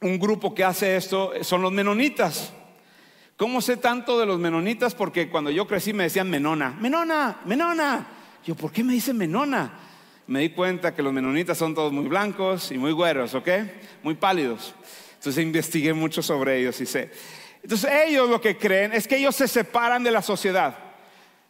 un 0.00 0.18
grupo 0.20 0.54
que 0.54 0.62
hace 0.62 0.96
esto 0.96 1.32
son 1.42 1.62
los 1.62 1.72
menonitas. 1.72 2.52
¿Cómo 3.36 3.60
sé 3.60 3.76
tanto 3.76 4.20
de 4.20 4.24
los 4.24 4.38
menonitas? 4.38 4.94
Porque 4.94 5.28
cuando 5.28 5.50
yo 5.50 5.66
crecí 5.66 5.92
me 5.92 6.04
decían 6.04 6.30
menona, 6.30 6.70
menona, 6.80 7.40
menona. 7.44 8.06
Yo, 8.46 8.54
¿por 8.54 8.70
qué 8.70 8.84
me 8.84 8.92
dicen 8.92 9.16
menona? 9.16 9.80
Me 10.28 10.40
di 10.40 10.50
cuenta 10.50 10.94
que 10.94 11.02
los 11.02 11.12
menonitas 11.12 11.58
son 11.58 11.74
todos 11.74 11.92
muy 11.92 12.06
blancos 12.06 12.70
y 12.70 12.78
muy 12.78 12.92
güeros, 12.92 13.34
¿ok? 13.34 13.48
Muy 14.04 14.14
pálidos. 14.14 14.76
Entonces 15.14 15.42
investigué 15.42 15.92
mucho 15.92 16.22
sobre 16.22 16.60
ellos 16.60 16.80
y 16.80 16.86
sé. 16.86 17.10
Entonces 17.64 17.90
ellos 18.06 18.30
lo 18.30 18.40
que 18.40 18.56
creen 18.56 18.92
es 18.92 19.08
que 19.08 19.16
ellos 19.16 19.34
se 19.34 19.48
separan 19.48 20.04
de 20.04 20.12
la 20.12 20.22
sociedad. 20.22 20.78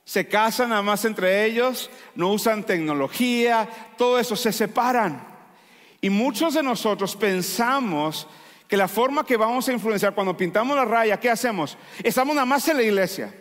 Se 0.04 0.26
casan 0.26 0.70
nada 0.70 0.80
más 0.80 1.04
entre 1.04 1.44
ellos, 1.44 1.90
no 2.14 2.32
usan 2.32 2.64
tecnología, 2.64 3.68
todo 3.98 4.18
eso, 4.18 4.34
se 4.34 4.50
separan. 4.50 5.27
Y 6.00 6.10
muchos 6.10 6.54
de 6.54 6.62
nosotros 6.62 7.16
pensamos 7.16 8.26
que 8.68 8.76
la 8.76 8.86
forma 8.86 9.24
que 9.24 9.36
vamos 9.36 9.68
a 9.68 9.72
influenciar 9.72 10.14
cuando 10.14 10.36
pintamos 10.36 10.76
la 10.76 10.84
raya, 10.84 11.18
¿qué 11.18 11.30
hacemos? 11.30 11.76
Estamos 12.02 12.34
nada 12.34 12.46
más 12.46 12.68
en 12.68 12.76
la 12.76 12.82
iglesia, 12.82 13.34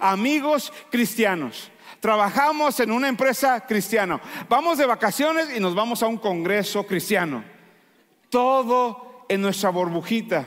amigos 0.00 0.72
cristianos. 0.90 1.70
Trabajamos 2.00 2.80
en 2.80 2.90
una 2.90 3.08
empresa 3.08 3.64
cristiana. 3.64 4.20
Vamos 4.48 4.76
de 4.76 4.86
vacaciones 4.86 5.56
y 5.56 5.60
nos 5.60 5.74
vamos 5.74 6.02
a 6.02 6.08
un 6.08 6.18
congreso 6.18 6.84
cristiano. 6.84 7.44
Todo 8.28 9.24
en 9.28 9.40
nuestra 9.40 9.70
burbujita. 9.70 10.44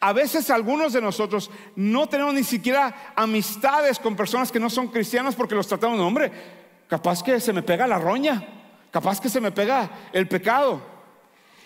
A 0.00 0.12
veces 0.12 0.50
algunos 0.50 0.92
de 0.92 1.00
nosotros 1.00 1.48
no 1.76 2.08
tenemos 2.08 2.34
ni 2.34 2.42
siquiera 2.42 3.12
amistades 3.14 4.00
con 4.00 4.16
personas 4.16 4.50
que 4.50 4.60
no 4.60 4.68
son 4.68 4.88
cristianas 4.88 5.36
porque 5.36 5.54
los 5.54 5.68
tratamos 5.68 5.96
de 5.96 6.04
hombre. 6.04 6.32
Capaz 6.88 7.22
que 7.22 7.38
se 7.40 7.52
me 7.52 7.62
pega 7.62 7.86
la 7.86 7.98
roña. 7.98 8.65
Capaz 8.96 9.20
que 9.20 9.28
se 9.28 9.42
me 9.42 9.52
pega 9.52 10.08
el 10.10 10.26
pecado. 10.26 10.80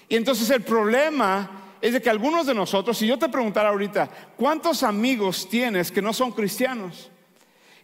Y 0.09 0.17
entonces 0.17 0.51
el 0.51 0.63
problema 0.63 1.77
es 1.81 1.93
de 1.93 2.03
que 2.03 2.11
algunos 2.11 2.45
de 2.45 2.55
nosotros, 2.55 2.99
si 2.99 3.07
yo 3.07 3.21
te 3.21 3.29
preguntara 3.29 3.69
ahorita, 3.69 4.11
¿cuántos 4.37 4.83
amigos 4.83 5.49
tienes 5.49 5.93
que 5.93 6.03
no 6.03 6.13
son 6.13 6.33
cristianos? 6.33 7.09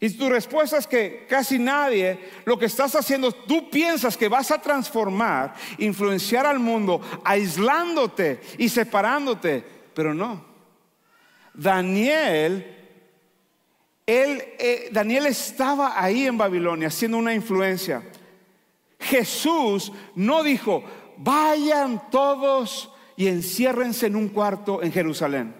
Y 0.00 0.10
tu 0.10 0.28
respuesta 0.28 0.78
es 0.78 0.88
que 0.88 1.26
casi 1.30 1.60
nadie, 1.60 2.18
lo 2.44 2.58
que 2.58 2.66
estás 2.66 2.96
haciendo, 2.96 3.30
tú 3.30 3.70
piensas 3.70 4.16
que 4.16 4.28
vas 4.28 4.50
a 4.50 4.60
transformar, 4.60 5.54
influenciar 5.78 6.44
al 6.44 6.58
mundo, 6.58 7.00
aislándote 7.22 8.40
y 8.58 8.68
separándote, 8.68 9.64
pero 9.94 10.12
no. 10.12 10.44
Daniel, 11.54 12.66
él, 14.06 14.42
eh, 14.58 14.88
Daniel 14.90 15.26
estaba 15.26 16.02
ahí 16.02 16.26
en 16.26 16.36
Babilonia 16.36 16.88
haciendo 16.88 17.16
una 17.16 17.32
influencia. 17.32 18.02
Jesús 19.06 19.92
no 20.14 20.42
dijo, 20.42 20.84
vayan 21.16 22.10
todos 22.10 22.90
y 23.16 23.28
enciérrense 23.28 24.06
en 24.06 24.16
un 24.16 24.28
cuarto 24.28 24.82
en 24.82 24.92
Jerusalén. 24.92 25.54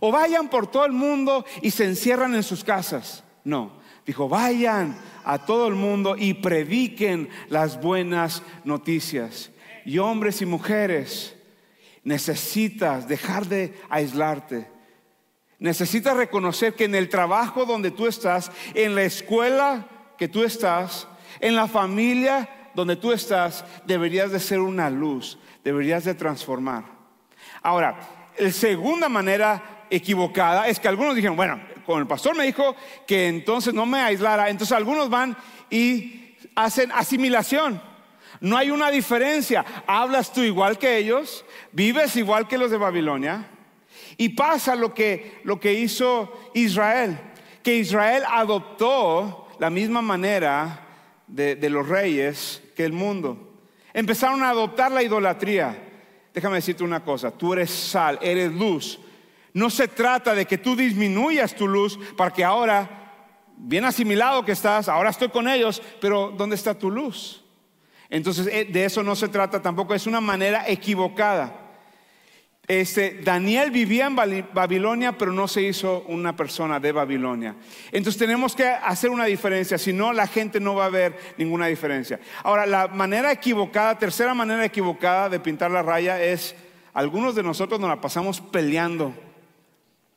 O 0.00 0.10
vayan 0.10 0.48
por 0.48 0.66
todo 0.66 0.84
el 0.84 0.92
mundo 0.92 1.44
y 1.60 1.70
se 1.70 1.84
encierran 1.84 2.34
en 2.34 2.42
sus 2.42 2.64
casas. 2.64 3.24
No, 3.44 3.72
dijo, 4.04 4.28
vayan 4.28 4.96
a 5.24 5.44
todo 5.46 5.68
el 5.68 5.74
mundo 5.74 6.16
y 6.18 6.34
prediquen 6.34 7.28
las 7.48 7.80
buenas 7.80 8.42
noticias. 8.64 9.50
Y 9.84 9.98
hombres 9.98 10.42
y 10.42 10.46
mujeres, 10.46 11.36
necesitas 12.04 13.08
dejar 13.08 13.46
de 13.46 13.74
aislarte. 13.88 14.68
Necesitas 15.58 16.16
reconocer 16.16 16.74
que 16.74 16.84
en 16.84 16.94
el 16.94 17.08
trabajo 17.08 17.64
donde 17.64 17.92
tú 17.92 18.06
estás, 18.06 18.50
en 18.74 18.94
la 18.94 19.04
escuela 19.04 19.86
que 20.18 20.28
tú 20.28 20.42
estás, 20.42 21.06
en 21.42 21.56
la 21.56 21.68
familia 21.68 22.48
donde 22.74 22.96
tú 22.96 23.12
estás, 23.12 23.64
deberías 23.84 24.30
de 24.30 24.40
ser 24.40 24.60
una 24.60 24.88
luz, 24.88 25.38
deberías 25.62 26.04
de 26.04 26.14
transformar. 26.14 26.84
Ahora, 27.60 27.98
la 28.38 28.50
segunda 28.50 29.10
manera 29.10 29.84
equivocada 29.90 30.68
es 30.68 30.80
que 30.80 30.88
algunos 30.88 31.14
dijeron, 31.14 31.36
bueno, 31.36 31.60
como 31.84 31.98
el 31.98 32.06
pastor 32.06 32.34
me 32.36 32.44
dijo 32.44 32.74
que 33.06 33.28
entonces 33.28 33.74
no 33.74 33.84
me 33.84 34.00
aislara, 34.00 34.48
entonces 34.48 34.74
algunos 34.74 35.10
van 35.10 35.36
y 35.68 36.36
hacen 36.54 36.90
asimilación. 36.92 37.82
No 38.40 38.56
hay 38.56 38.70
una 38.70 38.90
diferencia. 38.90 39.64
Hablas 39.86 40.32
tú 40.32 40.40
igual 40.40 40.78
que 40.78 40.96
ellos, 40.96 41.44
vives 41.72 42.16
igual 42.16 42.48
que 42.48 42.58
los 42.58 42.70
de 42.70 42.78
Babilonia. 42.78 43.48
Y 44.16 44.30
pasa 44.30 44.74
lo 44.76 44.94
que, 44.94 45.40
lo 45.44 45.58
que 45.60 45.74
hizo 45.74 46.50
Israel, 46.54 47.18
que 47.62 47.76
Israel 47.76 48.22
adoptó 48.28 49.48
la 49.58 49.70
misma 49.70 50.02
manera 50.02 50.81
de, 51.32 51.70
los 51.70 51.88
reyes 51.88 52.62
que 52.76 52.84
el 52.84 52.92
mundo. 52.92 53.54
Empezaron 53.92 54.42
a 54.42 54.50
adoptar 54.50 54.92
la 54.92 55.02
idolatría. 55.02 55.90
Déjame 56.32 56.56
decirte 56.56 56.84
una 56.84 57.04
cosa, 57.04 57.30
tú 57.30 57.52
eres 57.52 57.70
sal, 57.70 58.18
eres 58.22 58.52
luz. 58.52 58.98
No 59.52 59.68
se 59.68 59.88
trata 59.88 60.34
de 60.34 60.46
que 60.46 60.58
tú 60.58 60.76
disminuyas 60.76 61.54
tu 61.54 61.68
luz 61.68 61.98
para 62.16 62.30
que 62.32 62.44
ahora, 62.44 63.12
bien 63.56 63.84
asimilado 63.84 64.44
que 64.44 64.52
estás, 64.52 64.88
ahora 64.88 65.10
estoy 65.10 65.28
con 65.28 65.46
ellos, 65.46 65.82
pero 66.00 66.32
¿dónde 66.36 66.56
está 66.56 66.78
tu 66.78 66.90
luz? 66.90 67.44
Entonces, 68.08 68.46
eh, 68.46 68.66
de 68.70 68.84
eso 68.84 69.02
no 69.02 69.14
se 69.14 69.28
trata 69.28 69.60
tampoco, 69.60 69.94
es 69.94 70.06
una 70.06 70.20
manera 70.20 70.64
equivocada. 70.68 71.61
Este, 72.68 73.20
Daniel 73.24 73.72
vivía 73.72 74.06
en 74.06 74.14
Babilonia, 74.14 75.18
pero 75.18 75.32
no 75.32 75.48
se 75.48 75.62
hizo 75.62 76.04
una 76.06 76.36
persona 76.36 76.78
de 76.78 76.92
Babilonia. 76.92 77.56
Entonces 77.90 78.18
tenemos 78.18 78.54
que 78.54 78.66
hacer 78.66 79.10
una 79.10 79.24
diferencia, 79.24 79.78
si 79.78 79.92
no 79.92 80.12
la 80.12 80.28
gente 80.28 80.60
no 80.60 80.76
va 80.76 80.86
a 80.86 80.90
ver 80.90 81.18
ninguna 81.38 81.66
diferencia. 81.66 82.20
Ahora, 82.44 82.64
la 82.66 82.86
manera 82.86 83.32
equivocada, 83.32 83.98
tercera 83.98 84.32
manera 84.32 84.64
equivocada 84.64 85.28
de 85.28 85.40
pintar 85.40 85.72
la 85.72 85.82
raya 85.82 86.22
es, 86.22 86.54
algunos 86.94 87.34
de 87.34 87.42
nosotros 87.42 87.80
nos 87.80 87.90
la 87.90 88.00
pasamos 88.00 88.40
peleando 88.40 89.12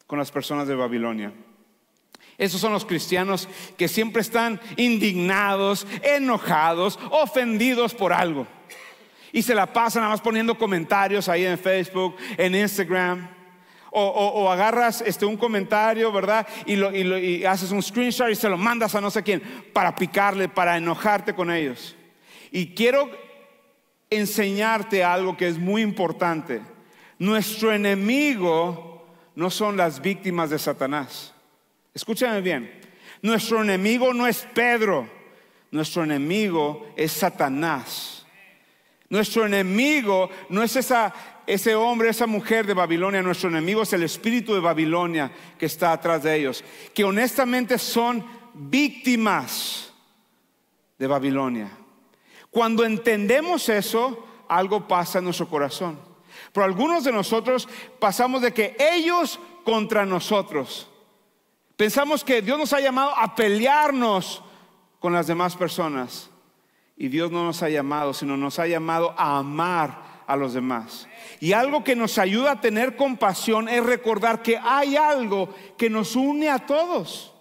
con 0.06 0.20
las 0.20 0.30
personas 0.30 0.68
de 0.68 0.76
Babilonia. 0.76 1.34
Esos 2.38 2.62
son 2.62 2.74
los 2.74 2.86
cristianos 2.86 3.50
que 3.76 3.88
siempre 3.88 4.22
están 4.22 4.60
indignados, 4.76 5.88
enojados, 6.04 7.00
ofendidos 7.10 7.96
por 7.96 8.14
algo 8.14 8.46
y 9.36 9.42
se 9.42 9.54
la 9.54 9.66
pasan 9.66 10.02
nada 10.02 10.14
más 10.14 10.22
poniendo 10.22 10.58
comentarios 10.58 11.28
ahí 11.28 11.46
en 11.46 11.60
Facebook, 11.60 12.16
en 12.38 12.56
Instagram. 12.56 13.30
O, 13.92 14.50
agarras 14.50 15.02
este, 15.02 15.26
un 15.26 15.36
comentario, 15.36 16.10
¿verdad? 16.10 16.48
Y, 16.66 16.78
lo, 16.78 16.96
y, 16.96 17.44
haces 17.44 17.72
un 17.72 17.84
screenshot 17.84 18.30
y 18.30 18.36
se 18.36 18.48
lo 18.48 18.58
mandas 18.58 18.96
a 18.96 19.02
no 19.02 19.12
sé 19.12 19.24
quién 19.24 19.42
para 19.74 19.94
picarle, 19.94 20.48
para 20.48 20.78
enojarte 20.78 21.36
con 21.36 21.52
ellos. 21.52 21.98
Y 22.50 22.68
quiero 22.68 23.10
enseñarte 24.10 25.04
algo 25.04 25.36
que 25.36 25.50
es 25.50 25.58
muy 25.58 25.82
importante. 25.82 26.62
Nuestro 27.20 27.74
enemigo 27.74 29.06
no 29.36 29.50
son 29.50 29.76
las 29.76 30.02
víctimas 30.02 30.50
de 30.50 30.60
Satanás. 30.60 31.34
Escúchame 31.94 32.40
bien. 32.40 32.72
Nuestro 33.22 33.62
enemigo 33.62 34.14
no 34.14 34.28
es 34.28 34.48
Pedro. 34.54 35.10
Nuestro 35.72 36.06
enemigo 36.06 36.88
es 36.96 37.12
Satanás. 37.12 38.15
Nuestro 39.16 39.46
enemigo 39.46 40.30
no 40.50 40.62
es 40.62 40.76
ese 41.48 41.74
hombre, 41.74 42.10
esa 42.10 42.28
mujer 42.28 42.68
de 42.68 42.74
Babilonia, 42.74 43.22
nuestro 43.22 43.48
enemigo 43.48 43.84
es 43.84 43.94
el 43.94 44.04
espíritu 44.04 44.54
de 44.54 44.60
Babilonia 44.60 45.32
que 45.58 45.68
está 45.68 45.94
atrás 45.94 46.24
de 46.24 46.36
ellos, 46.36 46.66
que 46.94 47.06
honestamente 47.06 47.78
son 47.78 48.26
víctimas 48.54 49.94
de 51.00 51.08
Babilonia. 51.08 51.72
Cuando 52.52 52.84
entendemos 52.84 53.70
eso, 53.70 54.28
algo 54.50 54.86
pasa 54.86 55.20
en 55.20 55.24
nuestro 55.24 55.48
corazón. 55.48 55.98
Pero 56.52 56.66
algunos 56.66 57.06
de 57.06 57.14
nosotros 57.14 57.70
pasamos 58.00 58.42
de 58.42 58.54
que 58.54 58.76
ellos 58.78 59.40
contra 59.64 60.06
nosotros. 60.06 60.90
Pensamos 61.78 62.22
que 62.22 62.42
Dios 62.42 62.60
nos 62.60 62.74
ha 62.74 62.82
llamado 62.82 63.18
a 63.18 63.34
pelearnos 63.34 64.44
con 65.00 65.14
las 65.14 65.26
demás 65.26 65.56
personas. 65.56 66.30
Y 66.98 67.10
Dios 67.10 67.32
no 67.32 67.44
nos 67.44 67.62
ha 67.62 67.70
llamado, 67.70 68.14
sino 68.14 68.38
nos 68.38 68.58
ha 68.60 68.68
llamado 68.68 69.14
a 69.18 69.38
amar 69.38 70.24
a 70.28 70.36
los 70.36 70.54
demás. 70.54 71.08
Y 71.40 71.54
algo 71.54 71.84
que 71.84 71.96
nos 71.96 72.18
ayuda 72.18 72.52
a 72.52 72.62
tener 72.62 72.96
compasión 72.96 73.68
es 73.68 73.84
recordar 73.86 74.42
que 74.42 74.58
hay 74.58 74.96
algo 74.96 75.54
que 75.78 75.90
nos 75.90 76.16
une 76.16 76.50
a 76.50 76.60
todos. 76.60 77.34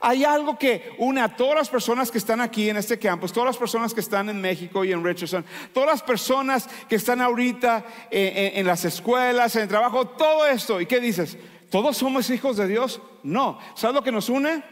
Hay 0.00 0.24
algo 0.24 0.58
que 0.58 0.96
une 0.98 1.20
a 1.20 1.36
todas 1.36 1.54
las 1.54 1.70
personas 1.70 2.10
que 2.10 2.18
están 2.18 2.40
aquí 2.40 2.68
en 2.68 2.76
este 2.76 2.98
campus, 2.98 3.32
todas 3.32 3.46
las 3.46 3.56
personas 3.56 3.94
que 3.94 4.00
están 4.00 4.28
en 4.28 4.40
México 4.40 4.84
y 4.84 4.90
en 4.90 5.04
Richardson, 5.04 5.44
todas 5.72 5.90
las 5.90 6.02
personas 6.02 6.68
que 6.88 6.96
están 6.96 7.20
ahorita 7.20 7.84
en, 8.10 8.58
en 8.58 8.66
las 8.66 8.84
escuelas, 8.84 9.54
en 9.54 9.62
el 9.62 9.68
trabajo, 9.68 10.08
todo 10.08 10.44
esto. 10.46 10.80
¿Y 10.80 10.86
qué 10.86 10.98
dices? 10.98 11.38
¿Todos 11.70 11.96
somos 11.96 12.28
hijos 12.30 12.56
de 12.56 12.66
Dios? 12.66 13.00
No. 13.22 13.60
¿Sabes 13.76 13.94
lo 13.94 14.02
que 14.02 14.10
nos 14.10 14.28
une? 14.28 14.64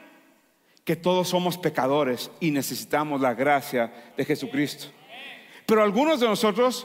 Que 0.91 0.97
todos 0.97 1.29
somos 1.29 1.57
pecadores 1.57 2.33
y 2.41 2.51
necesitamos 2.51 3.21
la 3.21 3.33
gracia 3.33 4.13
de 4.17 4.25
Jesucristo. 4.25 4.89
Pero 5.65 5.85
algunos 5.85 6.19
de 6.19 6.27
nosotros 6.27 6.85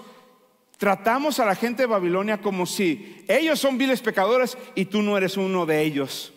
tratamos 0.77 1.39
a 1.39 1.45
la 1.45 1.55
gente 1.55 1.81
de 1.81 1.87
Babilonia 1.87 2.39
como 2.39 2.67
si 2.67 3.25
ellos 3.27 3.59
son 3.59 3.79
viles 3.79 4.01
pecadores 4.01 4.59
y 4.75 4.85
tú 4.85 5.01
no 5.01 5.17
eres 5.17 5.37
uno 5.37 5.65
de 5.65 5.81
ellos. 5.81 6.31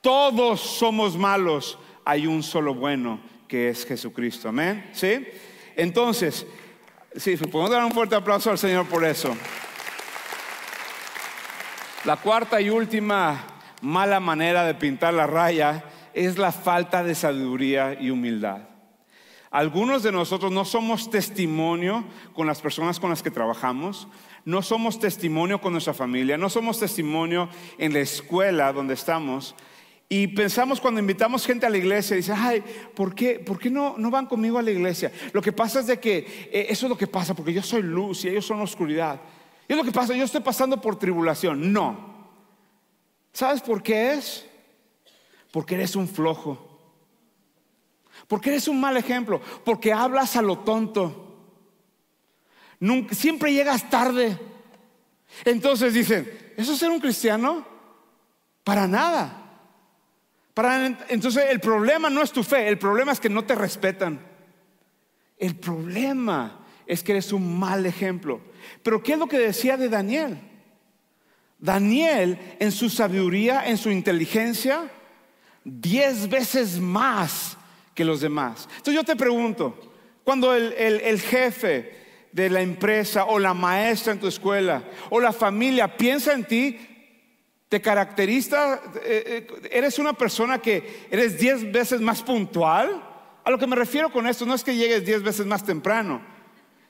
Todos 0.00 0.62
somos 0.62 1.14
malos, 1.14 1.78
hay 2.06 2.26
un 2.26 2.42
solo 2.42 2.74
bueno 2.74 3.20
que 3.46 3.68
es 3.68 3.84
Jesucristo. 3.84 4.48
Amén. 4.48 4.88
¿Sí? 4.94 5.26
Entonces, 5.76 6.46
sí, 7.16 7.36
podemos 7.36 7.70
dar 7.70 7.84
un 7.84 7.92
fuerte 7.92 8.14
aplauso 8.14 8.50
al 8.50 8.56
Señor 8.56 8.86
por 8.86 9.04
eso. 9.04 9.36
La 12.06 12.16
cuarta 12.16 12.62
y 12.62 12.70
última 12.70 13.44
mala 13.82 14.20
manera 14.20 14.64
de 14.64 14.72
pintar 14.72 15.12
la 15.12 15.26
raya 15.26 15.90
es 16.14 16.38
la 16.38 16.52
falta 16.52 17.02
de 17.02 17.14
sabiduría 17.14 17.98
y 18.00 18.10
humildad. 18.10 18.68
Algunos 19.50 20.02
de 20.02 20.10
nosotros 20.10 20.50
no 20.50 20.64
somos 20.64 21.10
testimonio 21.10 22.04
con 22.32 22.46
las 22.46 22.60
personas 22.60 22.98
con 22.98 23.10
las 23.10 23.22
que 23.22 23.30
trabajamos, 23.30 24.08
no 24.44 24.62
somos 24.62 24.98
testimonio 24.98 25.60
con 25.60 25.72
nuestra 25.72 25.94
familia, 25.94 26.36
no 26.36 26.50
somos 26.50 26.80
testimonio 26.80 27.48
en 27.78 27.92
la 27.92 28.00
escuela 28.00 28.72
donde 28.72 28.94
estamos. 28.94 29.54
Y 30.08 30.26
pensamos 30.26 30.80
cuando 30.80 30.98
invitamos 30.98 31.46
gente 31.46 31.66
a 31.66 31.70
la 31.70 31.78
iglesia, 31.78 32.16
dice, 32.16 32.32
ay, 32.36 32.64
¿por 32.94 33.14
qué, 33.14 33.38
por 33.38 33.58
qué 33.58 33.70
no, 33.70 33.94
no 33.96 34.10
van 34.10 34.26
conmigo 34.26 34.58
a 34.58 34.62
la 34.62 34.72
iglesia? 34.72 35.12
Lo 35.32 35.40
que 35.40 35.52
pasa 35.52 35.80
es 35.80 35.86
de 35.86 36.00
que 36.00 36.48
eh, 36.52 36.66
eso 36.68 36.86
es 36.86 36.90
lo 36.90 36.98
que 36.98 37.06
pasa, 37.06 37.32
porque 37.32 37.52
yo 37.52 37.62
soy 37.62 37.82
luz 37.82 38.24
y 38.24 38.28
ellos 38.28 38.44
son 38.44 38.60
oscuridad. 38.60 39.20
Y 39.68 39.72
es 39.72 39.78
lo 39.78 39.84
que 39.84 39.92
pasa, 39.92 40.14
yo 40.14 40.24
estoy 40.24 40.42
pasando 40.42 40.80
por 40.80 40.98
tribulación. 40.98 41.72
No. 41.72 42.12
¿Sabes 43.32 43.62
por 43.62 43.82
qué 43.82 44.14
es? 44.14 44.46
Porque 45.54 45.76
eres 45.76 45.94
un 45.94 46.08
flojo. 46.08 46.58
Porque 48.26 48.50
eres 48.50 48.66
un 48.66 48.80
mal 48.80 48.96
ejemplo. 48.96 49.40
Porque 49.64 49.92
hablas 49.92 50.34
a 50.34 50.42
lo 50.42 50.58
tonto. 50.58 51.46
siempre 53.12 53.52
llegas 53.52 53.88
tarde. 53.88 54.36
Entonces 55.44 55.94
dicen, 55.94 56.28
¿eso 56.56 56.72
es 56.72 56.78
ser 56.80 56.90
un 56.90 56.98
cristiano? 56.98 57.64
Para 58.64 58.88
nada. 58.88 59.42
Entonces 61.08 61.44
el 61.48 61.60
problema 61.60 62.10
no 62.10 62.22
es 62.22 62.32
tu 62.32 62.42
fe, 62.42 62.66
el 62.66 62.76
problema 62.76 63.12
es 63.12 63.20
que 63.20 63.28
no 63.28 63.44
te 63.44 63.54
respetan. 63.54 64.26
El 65.38 65.54
problema 65.54 66.66
es 66.84 67.04
que 67.04 67.12
eres 67.12 67.32
un 67.32 67.60
mal 67.60 67.86
ejemplo. 67.86 68.40
Pero 68.82 69.04
¿qué 69.04 69.12
es 69.12 69.20
lo 69.20 69.28
que 69.28 69.38
decía 69.38 69.76
de 69.76 69.88
Daniel? 69.88 70.36
Daniel 71.60 72.56
en 72.58 72.72
su 72.72 72.90
sabiduría, 72.90 73.68
en 73.68 73.78
su 73.78 73.92
inteligencia, 73.92 74.90
diez 75.64 76.28
veces 76.28 76.78
más 76.78 77.56
que 77.94 78.04
los 78.04 78.20
demás. 78.20 78.68
Entonces 78.70 78.94
yo 78.94 79.04
te 79.04 79.16
pregunto, 79.16 79.78
cuando 80.24 80.54
el, 80.54 81.20
jefe 81.20 82.04
de 82.32 82.50
la 82.50 82.60
empresa 82.60 83.24
o 83.26 83.38
la 83.38 83.54
maestra 83.54 84.12
en 84.12 84.20
tu 84.20 84.26
escuela 84.26 84.82
o 85.10 85.20
la 85.20 85.32
familia 85.32 85.96
piensa 85.96 86.32
en 86.32 86.44
ti, 86.44 86.78
te 87.68 87.80
caracteriza, 87.80 88.80
eh, 89.04 89.46
eh, 89.50 89.68
eres 89.70 89.98
una 89.98 90.12
persona 90.12 90.58
que 90.58 91.06
eres 91.10 91.38
diez 91.38 91.70
veces 91.72 92.00
más 92.00 92.22
puntual. 92.22 93.02
A 93.42 93.50
lo 93.50 93.58
que 93.58 93.66
me 93.66 93.76
refiero 93.76 94.10
con 94.10 94.26
esto 94.26 94.46
no 94.46 94.54
es 94.54 94.64
que 94.64 94.76
llegues 94.76 95.04
diez 95.04 95.22
veces 95.22 95.44
más 95.44 95.64
temprano, 95.64 96.22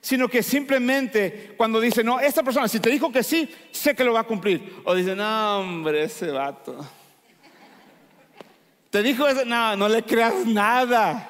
sino 0.01 0.29
que 0.29 0.43
simplemente 0.43 1.55
cuando 1.57 1.81
dice, 1.81 2.05
no, 2.05 2.21
esta 2.21 2.43
persona, 2.43 2.69
si 2.69 2.81
te 2.81 2.91
dijo 2.91 3.11
que 3.11 3.23
sí, 3.23 3.53
sé 3.73 3.95
que 3.95 4.05
lo 4.05 4.13
va 4.13 4.21
a 4.21 4.25
cumplir. 4.25 4.83
O 4.85 4.95
dice, 4.95 5.17
no, 5.17 5.59
hombre, 5.61 6.05
ese 6.05 6.31
vato. 6.31 6.87
Te 8.95 9.03
dijo 9.03 9.27
eso, 9.27 9.45
no, 9.45 9.75
no 9.75 9.89
le 9.89 10.05
creas 10.05 10.47
nada. 10.47 11.29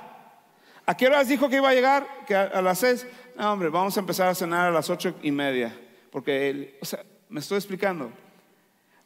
¿A 0.84 0.94
qué 0.94 1.06
horas 1.06 1.28
dijo 1.28 1.48
que 1.48 1.56
iba 1.56 1.70
a 1.70 1.72
llegar? 1.72 2.06
Que 2.26 2.36
a, 2.36 2.60
las 2.60 2.80
seis. 2.80 3.06
No, 3.38 3.54
hombre, 3.54 3.70
vamos 3.70 3.96
a 3.96 4.00
empezar 4.00 4.28
a 4.28 4.34
cenar 4.34 4.68
a 4.68 4.70
las 4.70 4.90
ocho 4.90 5.14
y 5.22 5.30
media. 5.30 5.74
Porque, 6.10 6.50
él, 6.50 6.74
o 6.82 6.84
sea, 6.84 7.02
me 7.30 7.40
estoy 7.40 7.56
explicando. 7.56 8.12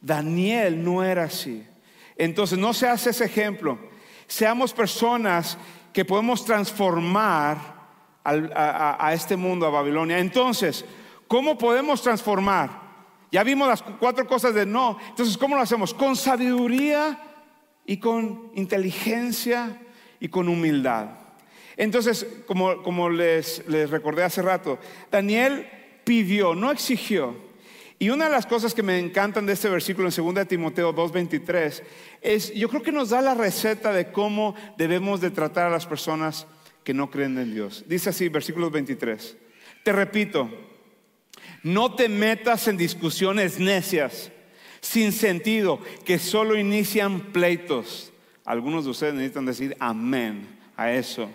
Daniel 0.01 0.83
no 0.83 1.01
era 1.01 1.23
así. 1.23 1.65
Entonces, 2.17 2.59
no 2.59 2.73
se 2.73 2.89
hace 2.89 3.11
ese 3.11 3.23
ejemplo. 3.23 3.79
Seamos 4.27 4.73
personas 4.73 5.57
que 5.93 6.03
podemos 6.03 6.43
transformar 6.43 7.59
a, 8.25 9.13
este 9.13 9.37
mundo, 9.37 9.67
a 9.67 9.69
Babilonia. 9.69 10.19
Entonces, 10.19 10.83
¿cómo 11.29 11.57
podemos 11.57 12.01
transformar? 12.01 12.71
Ya 13.31 13.41
vimos 13.41 13.69
las 13.69 13.81
cuatro 13.81 14.27
cosas 14.27 14.53
de 14.53 14.65
no. 14.65 14.97
Entonces, 15.07 15.37
¿cómo 15.37 15.55
lo 15.55 15.61
hacemos? 15.61 15.93
Con 15.93 16.17
sabiduría 16.17 17.28
y 17.89 17.97
con 17.97 18.51
inteligencia 18.53 19.81
y 20.19 20.29
con 20.29 20.47
humildad. 20.47 21.07
Entonces, 21.75 22.23
como, 22.45 23.09
les 23.09 23.63
recordé 23.65 24.23
hace 24.23 24.43
rato, 24.43 24.77
Daniel 25.09 25.67
pidió, 26.03 26.53
no 26.53 26.71
exigió. 26.71 27.35
Y 27.97 28.11
una 28.11 28.25
de 28.25 28.31
las 28.31 28.45
cosas 28.45 28.75
que 28.75 28.83
me 28.83 28.99
encantan 28.99 29.47
de 29.47 29.53
este 29.53 29.69
versículo 29.69 30.07
en 30.07 30.35
2 30.35 30.47
Timoteo 30.47 30.93
2:23 30.93 31.81
es, 32.21 32.53
yo 32.53 32.69
creo 32.69 32.83
que 32.83 32.91
nos 32.91 33.09
da 33.09 33.21
la 33.23 33.33
receta 33.33 33.91
de 33.91 34.11
cómo 34.11 34.53
debemos 34.77 35.19
de 35.19 35.31
tratar 35.31 35.65
a 35.65 35.71
las 35.71 35.87
personas 35.87 36.45
que 36.83 36.93
no 36.93 37.09
creen 37.09 37.39
en 37.39 37.55
Dios. 37.55 37.85
Dice 37.87 38.11
así, 38.11 38.29
versículo 38.29 38.69
23. 38.69 39.35
Te 39.83 39.91
repito, 39.93 40.47
no 41.63 41.95
te 41.95 42.07
metas 42.07 42.67
en 42.67 42.77
discusiones 42.77 43.59
necias, 43.59 44.31
sin 44.81 45.11
sentido, 45.11 45.79
que 46.05 46.19
solo 46.19 46.57
inician 46.57 47.19
pleitos. 47.31 48.11
Algunos 48.45 48.85
de 48.85 48.91
ustedes 48.91 49.13
necesitan 49.13 49.45
decir 49.45 49.77
amén 49.79 50.59
a 50.75 50.91
eso. 50.91 51.29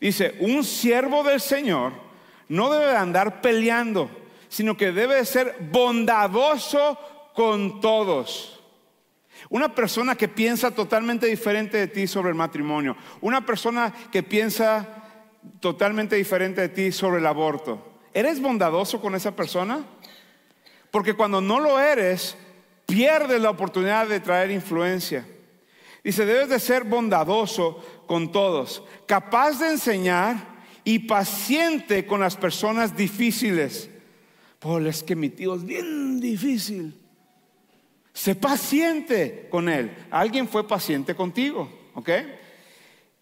Dice, 0.00 0.34
un 0.40 0.64
siervo 0.64 1.22
del 1.22 1.40
Señor 1.40 1.92
no 2.48 2.70
debe 2.72 2.96
andar 2.96 3.42
peleando, 3.42 4.10
sino 4.48 4.76
que 4.76 4.92
debe 4.92 5.24
ser 5.24 5.56
bondadoso 5.70 6.98
con 7.34 7.80
todos 7.80 8.60
una 9.48 9.74
persona 9.74 10.14
que 10.14 10.28
piensa 10.28 10.72
totalmente 10.72 11.26
diferente 11.26 11.78
de 11.78 11.86
ti 11.88 12.06
sobre 12.06 12.28
el 12.28 12.34
matrimonio. 12.34 12.96
Una 13.20 13.46
persona 13.46 13.92
que 14.12 14.22
piensa 14.22 14.86
totalmente 15.60 16.16
diferente 16.16 16.60
de 16.60 16.68
ti 16.68 16.92
sobre 16.92 17.18
el 17.18 17.26
aborto. 17.26 17.98
¿Eres 18.12 18.40
bondadoso 18.40 19.00
con 19.00 19.14
esa 19.14 19.34
persona? 19.34 19.84
Porque 20.90 21.14
cuando 21.14 21.40
no 21.40 21.60
lo 21.60 21.80
eres, 21.80 22.36
pierdes 22.90 23.40
la 23.40 23.50
oportunidad 23.50 24.08
de 24.08 24.20
traer 24.20 24.50
influencia. 24.50 25.26
Dice, 26.02 26.24
debes 26.24 26.48
de 26.48 26.58
ser 26.58 26.84
bondadoso 26.84 27.84
con 28.06 28.32
todos, 28.32 28.82
capaz 29.06 29.58
de 29.58 29.70
enseñar 29.70 30.60
y 30.84 31.00
paciente 31.00 32.06
con 32.06 32.20
las 32.20 32.36
personas 32.36 32.96
difíciles. 32.96 33.90
Pues 34.58 34.86
es 34.86 35.02
que 35.02 35.16
mi 35.16 35.30
tío 35.30 35.54
es 35.54 35.64
bien 35.64 36.20
difícil. 36.20 36.94
Sé 38.12 38.34
paciente 38.34 39.46
con 39.50 39.68
él. 39.68 39.94
Alguien 40.10 40.48
fue 40.48 40.66
paciente 40.66 41.14
contigo, 41.14 41.70
¿ok? 41.94 42.10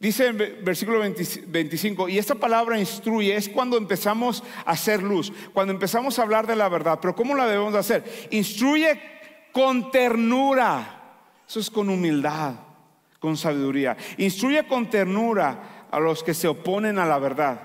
Dice 0.00 0.26
en 0.26 0.64
versículo 0.64 1.00
25, 1.00 2.09
y 2.09 2.18
esta 2.18 2.37
palabra 2.37 2.78
instruye, 2.78 3.35
es 3.35 3.48
cuando 3.48 3.76
empezamos 3.76 4.44
a 4.64 4.70
hacer 4.70 5.02
luz, 5.02 5.33
cuando 5.52 5.72
empezamos 5.72 6.18
a 6.18 6.22
hablar 6.22 6.46
de 6.46 6.54
la 6.54 6.68
verdad, 6.68 7.00
pero 7.02 7.16
¿cómo 7.16 7.35
la 7.35 7.48
debemos 7.48 7.74
hacer? 7.74 8.04
Instruye 8.31 9.17
con 9.59 9.90
ternura, 9.90 11.01
eso 11.49 11.59
es 11.59 11.68
con 11.68 11.88
humildad, 11.90 12.55
con 13.18 13.37
sabiduría. 13.37 13.97
Instruye 14.16 14.64
con 14.68 14.88
ternura 14.88 15.88
a 15.90 15.99
los 15.99 16.23
que 16.23 16.33
se 16.33 16.47
oponen 16.47 16.97
a 16.97 17.05
la 17.05 17.18
verdad. 17.18 17.61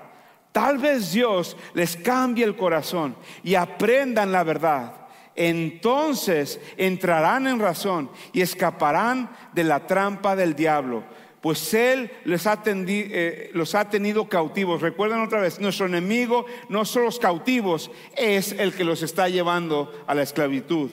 Tal 0.50 0.78
vez 0.78 1.12
Dios 1.12 1.56
les 1.72 1.96
cambie 1.96 2.44
el 2.44 2.56
corazón 2.56 3.14
y 3.44 3.54
aprendan 3.54 4.32
la 4.32 4.42
verdad 4.42 4.92
entonces 5.36 6.60
entrarán 6.76 7.46
en 7.46 7.60
razón 7.60 8.10
y 8.32 8.40
escaparán 8.40 9.30
de 9.52 9.62
la 9.62 9.86
trampa 9.86 10.34
del 10.34 10.54
diablo, 10.54 11.04
pues 11.40 11.74
Él 11.74 12.10
les 12.24 12.46
ha 12.48 12.60
eh, 12.66 13.50
los 13.52 13.74
ha 13.74 13.88
tenido 13.88 14.28
cautivos. 14.28 14.80
Recuerden 14.80 15.20
otra 15.20 15.40
vez, 15.40 15.60
nuestro 15.60 15.86
enemigo 15.86 16.46
no 16.68 16.84
son 16.84 17.04
los 17.04 17.18
cautivos, 17.18 17.90
es 18.16 18.52
el 18.52 18.72
que 18.74 18.84
los 18.84 19.02
está 19.02 19.28
llevando 19.28 20.04
a 20.06 20.14
la 20.14 20.22
esclavitud, 20.22 20.90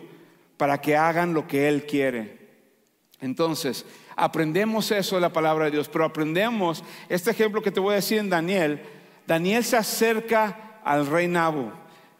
para 0.62 0.80
que 0.80 0.96
hagan 0.96 1.34
lo 1.34 1.48
que 1.48 1.68
Él 1.68 1.88
quiere. 1.88 2.38
Entonces, 3.20 3.84
Aprendemos 4.22 4.92
eso 4.92 5.16
de 5.16 5.22
la 5.22 5.34
palabra 5.34 5.66
de 5.66 5.72
Dios, 5.72 5.90
pero 5.90 6.06
aprendemos 6.06 6.84
este 7.10 7.32
ejemplo 7.32 7.60
que 7.60 7.72
te 7.72 7.80
voy 7.80 7.94
a 7.94 7.96
decir 7.96 8.20
en 8.20 8.30
Daniel. 8.30 8.80
Daniel 9.26 9.64
se 9.64 9.78
acerca 9.78 10.80
al 10.84 11.08
rey 11.08 11.28
Nabu, 11.28 11.72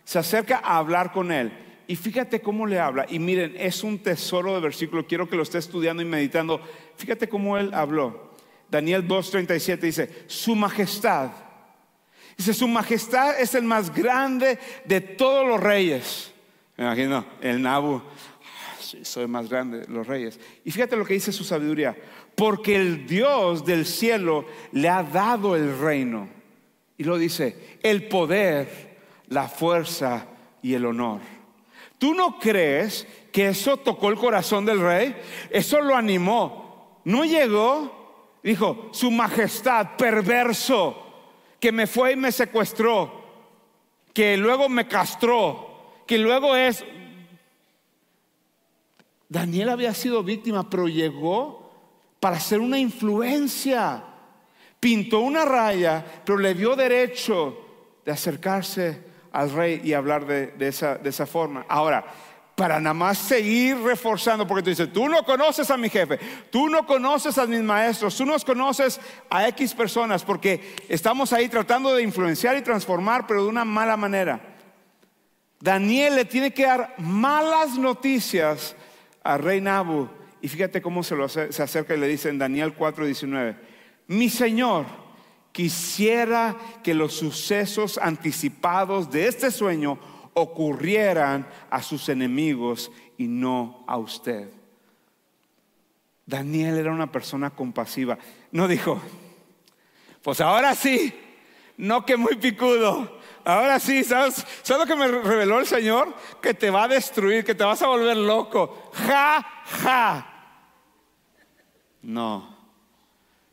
se 0.04 0.18
acerca 0.18 0.62
a 0.64 0.78
hablar 0.78 1.12
con 1.12 1.32
él. 1.32 1.52
Y 1.86 1.96
fíjate 1.96 2.42
cómo 2.42 2.66
le 2.66 2.80
habla. 2.80 3.06
Y 3.08 3.20
miren, 3.20 3.54
es 3.56 3.84
un 3.84 4.00
tesoro 4.00 4.56
de 4.56 4.62
versículo. 4.62 5.06
Quiero 5.06 5.30
que 5.30 5.36
lo 5.36 5.44
esté 5.44 5.60
estudiando 5.60 6.02
y 6.02 6.06
meditando. 6.06 6.60
Fíjate 6.96 7.30
cómo 7.30 7.56
él 7.56 7.72
habló. 7.72 8.32
Daniel 8.68 9.08
2.37 9.08 9.80
dice, 9.82 10.24
su 10.26 10.56
majestad. 10.56 11.30
Dice, 12.36 12.54
su 12.54 12.68
majestad 12.68 13.40
es 13.40 13.54
el 13.54 13.64
más 13.64 13.94
grande 13.94 14.58
de 14.86 15.02
todos 15.02 15.46
los 15.46 15.60
reyes. 15.60 16.32
Me 16.78 16.86
imagino, 16.86 17.26
el 17.42 17.62
Nabu 17.62 18.02
soy 19.04 19.28
más 19.28 19.50
grande 19.50 19.80
de 19.80 19.88
los 19.88 20.08
reyes. 20.08 20.40
Y 20.64 20.72
fíjate 20.72 20.96
lo 20.96 21.06
que 21.06 21.14
dice 21.14 21.32
su 21.32 21.44
sabiduría, 21.44 21.96
porque 22.36 22.76
el 22.76 23.08
Dios 23.08 23.66
del 23.66 23.86
cielo 23.86 24.46
le 24.72 24.90
ha 24.90 25.04
dado 25.04 25.56
el 25.56 25.78
reino. 25.80 26.30
Y 26.98 27.04
lo 27.04 27.18
dice, 27.18 27.78
el 27.82 28.08
poder, 28.08 28.98
la 29.28 29.48
fuerza 29.48 30.28
y 30.62 30.74
el 30.74 30.86
honor. 30.86 31.22
¿Tú 31.98 32.14
no 32.14 32.40
crees 32.40 33.08
que 33.32 33.50
eso 33.50 33.78
tocó 33.78 34.10
el 34.10 34.18
corazón 34.18 34.66
del 34.66 34.82
rey? 34.82 35.16
Eso 35.50 35.82
lo 35.82 35.96
animó. 35.96 37.02
No 37.06 37.26
llegó, 37.26 38.38
dijo, 38.44 38.90
su 38.92 39.12
majestad 39.12 39.96
perverso, 39.98 40.98
que 41.60 41.72
me 41.72 41.88
fue 41.88 42.14
y 42.14 42.16
me 42.16 42.32
secuestró, 42.32 43.24
que 44.14 44.36
luego 44.38 44.68
me 44.68 44.88
castró, 44.88 46.04
que 46.08 46.18
luego 46.18 46.56
es 46.56 46.84
Daniel 49.32 49.70
había 49.70 49.94
sido 49.94 50.24
víctima, 50.24 50.70
pero 50.70 50.90
llegó 50.90 51.72
para 52.20 52.38
ser 52.38 52.60
una 52.60 52.78
influencia. 52.78 54.04
Pintó 54.78 55.22
una 55.22 55.46
raya, 55.46 56.04
pero 56.26 56.38
le 56.38 56.54
dio 56.54 56.76
derecho 56.76 57.58
de 58.04 58.12
acercarse 58.12 59.02
al 59.32 59.50
rey 59.52 59.80
y 59.86 59.94
hablar 59.94 60.26
de, 60.26 60.48
de 60.48 60.68
esa 60.68 61.26
forma. 61.26 61.66
Ahora, 61.70 62.04
para 62.58 62.82
nada 62.82 62.94
más 62.94 63.20
seguir 63.20 63.78
reforzando, 63.78 64.46
porque 64.46 64.64
tú 64.64 64.70
dices, 64.72 64.92
tú 64.92 65.08
no 65.08 65.24
conoces 65.24 65.72
a 65.72 65.78
mi 65.78 65.88
jefe, 65.88 66.20
tú 66.50 66.68
no 66.68 66.86
conoces 66.86 67.38
a 67.38 67.46
mis 67.46 67.62
maestros, 67.62 68.18
tú 68.18 68.26
no 68.26 68.38
conoces 68.40 69.00
a 69.30 69.48
X 69.48 69.74
personas, 69.74 70.26
porque 70.26 70.76
estamos 70.90 71.32
ahí 71.32 71.48
tratando 71.48 71.96
de 71.96 72.04
influenciar 72.04 72.58
y 72.58 72.64
transformar, 72.64 73.26
pero 73.28 73.44
de 73.44 73.50
una 73.50 73.64
mala 73.64 73.96
manera. 73.96 74.42
Daniel 75.62 76.18
le 76.18 76.26
tiene 76.26 76.52
que 76.52 76.66
dar 76.66 76.96
malas 76.98 77.78
noticias 77.78 78.76
a 79.24 79.38
rey 79.38 79.62
Nabu 79.62 80.10
y 80.42 80.48
fíjate 80.48 80.82
cómo 80.82 81.04
se, 81.04 81.16
lo, 81.16 81.30
se 81.30 81.62
acerca 81.62 81.96
y 81.96 82.00
le 82.00 82.08
dice 82.08 82.30
en 82.30 82.40
Daniel 82.40 82.76
4:19, 82.76 83.56
mi 84.08 84.30
Señor, 84.30 84.86
quisiera 85.52 86.58
que 86.84 86.94
los 86.94 87.14
sucesos 87.14 87.98
anticipados 87.98 89.12
de 89.12 89.28
este 89.28 89.52
sueño 89.52 90.00
ocurrieran 90.34 91.48
a 91.70 91.82
sus 91.82 92.10
enemigos 92.10 92.92
y 93.18 93.28
no 93.28 93.84
a 93.88 93.98
usted. 93.98 94.50
Daniel 96.26 96.78
era 96.78 96.92
una 96.92 97.12
persona 97.12 97.50
compasiva. 97.50 98.18
No 98.52 98.68
dijo, 98.68 99.02
pues 100.24 100.40
ahora 100.40 100.76
sí, 100.76 101.14
no 101.78 102.06
que 102.06 102.16
muy 102.16 102.36
picudo. 102.38 103.20
Ahora 103.44 103.80
sí, 103.80 104.04
¿sabes, 104.04 104.46
¿sabes 104.62 104.88
lo 104.88 104.88
que 104.88 105.00
me 105.00 105.08
reveló 105.08 105.60
el 105.60 105.66
Señor? 105.66 106.14
Que 106.42 106.54
te 106.54 106.70
va 106.70 106.84
a 106.84 106.88
destruir, 106.88 107.44
que 107.44 107.56
te 107.56 107.64
vas 107.64 107.82
a 107.82 107.88
volver 107.88 108.18
loco. 108.18 108.92
Ja, 108.94 109.46
ja. 109.66 110.28
No. 112.02 112.58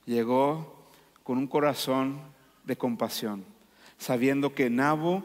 Llegó 0.05 0.89
con 1.23 1.39
un 1.39 1.47
corazón 1.47 2.21
de 2.65 2.77
compasión, 2.77 3.45
sabiendo 3.99 4.55
que 4.55 4.71
Nabo 4.71 5.23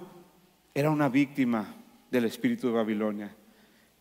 era 0.73 0.89
una 0.89 1.09
víctima 1.09 1.75
del 2.11 2.25
espíritu 2.25 2.67
de 2.67 2.73
Babilonia. 2.73 3.35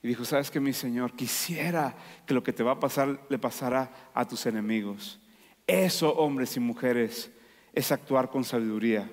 Y 0.02 0.08
dijo, 0.08 0.24
¿sabes 0.24 0.50
que 0.50 0.58
mi 0.58 0.72
Señor? 0.72 1.14
Quisiera 1.14 1.94
que 2.26 2.34
lo 2.34 2.42
que 2.42 2.52
te 2.52 2.64
va 2.64 2.72
a 2.72 2.80
pasar 2.80 3.20
le 3.28 3.38
pasara 3.38 4.10
a 4.12 4.26
tus 4.26 4.46
enemigos. 4.46 5.20
Eso, 5.66 6.12
hombres 6.14 6.56
y 6.56 6.60
mujeres, 6.60 7.30
es 7.72 7.92
actuar 7.92 8.28
con 8.28 8.42
sabiduría. 8.42 9.08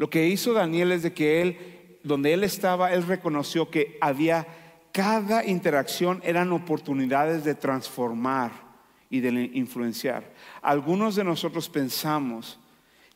Lo 0.00 0.08
que 0.08 0.28
hizo 0.28 0.54
Daniel 0.54 0.92
es 0.92 1.02
de 1.02 1.12
que 1.12 1.42
él, 1.42 1.98
donde 2.02 2.32
él 2.32 2.42
estaba, 2.42 2.90
él 2.94 3.02
reconoció 3.02 3.68
que 3.68 3.98
había 4.00 4.46
cada 4.92 5.44
interacción 5.44 6.22
eran 6.24 6.54
oportunidades 6.54 7.44
de 7.44 7.54
transformar 7.54 8.50
y 9.10 9.20
de 9.20 9.50
influenciar. 9.52 10.32
Algunos 10.62 11.16
de 11.16 11.24
nosotros 11.24 11.68
pensamos 11.68 12.58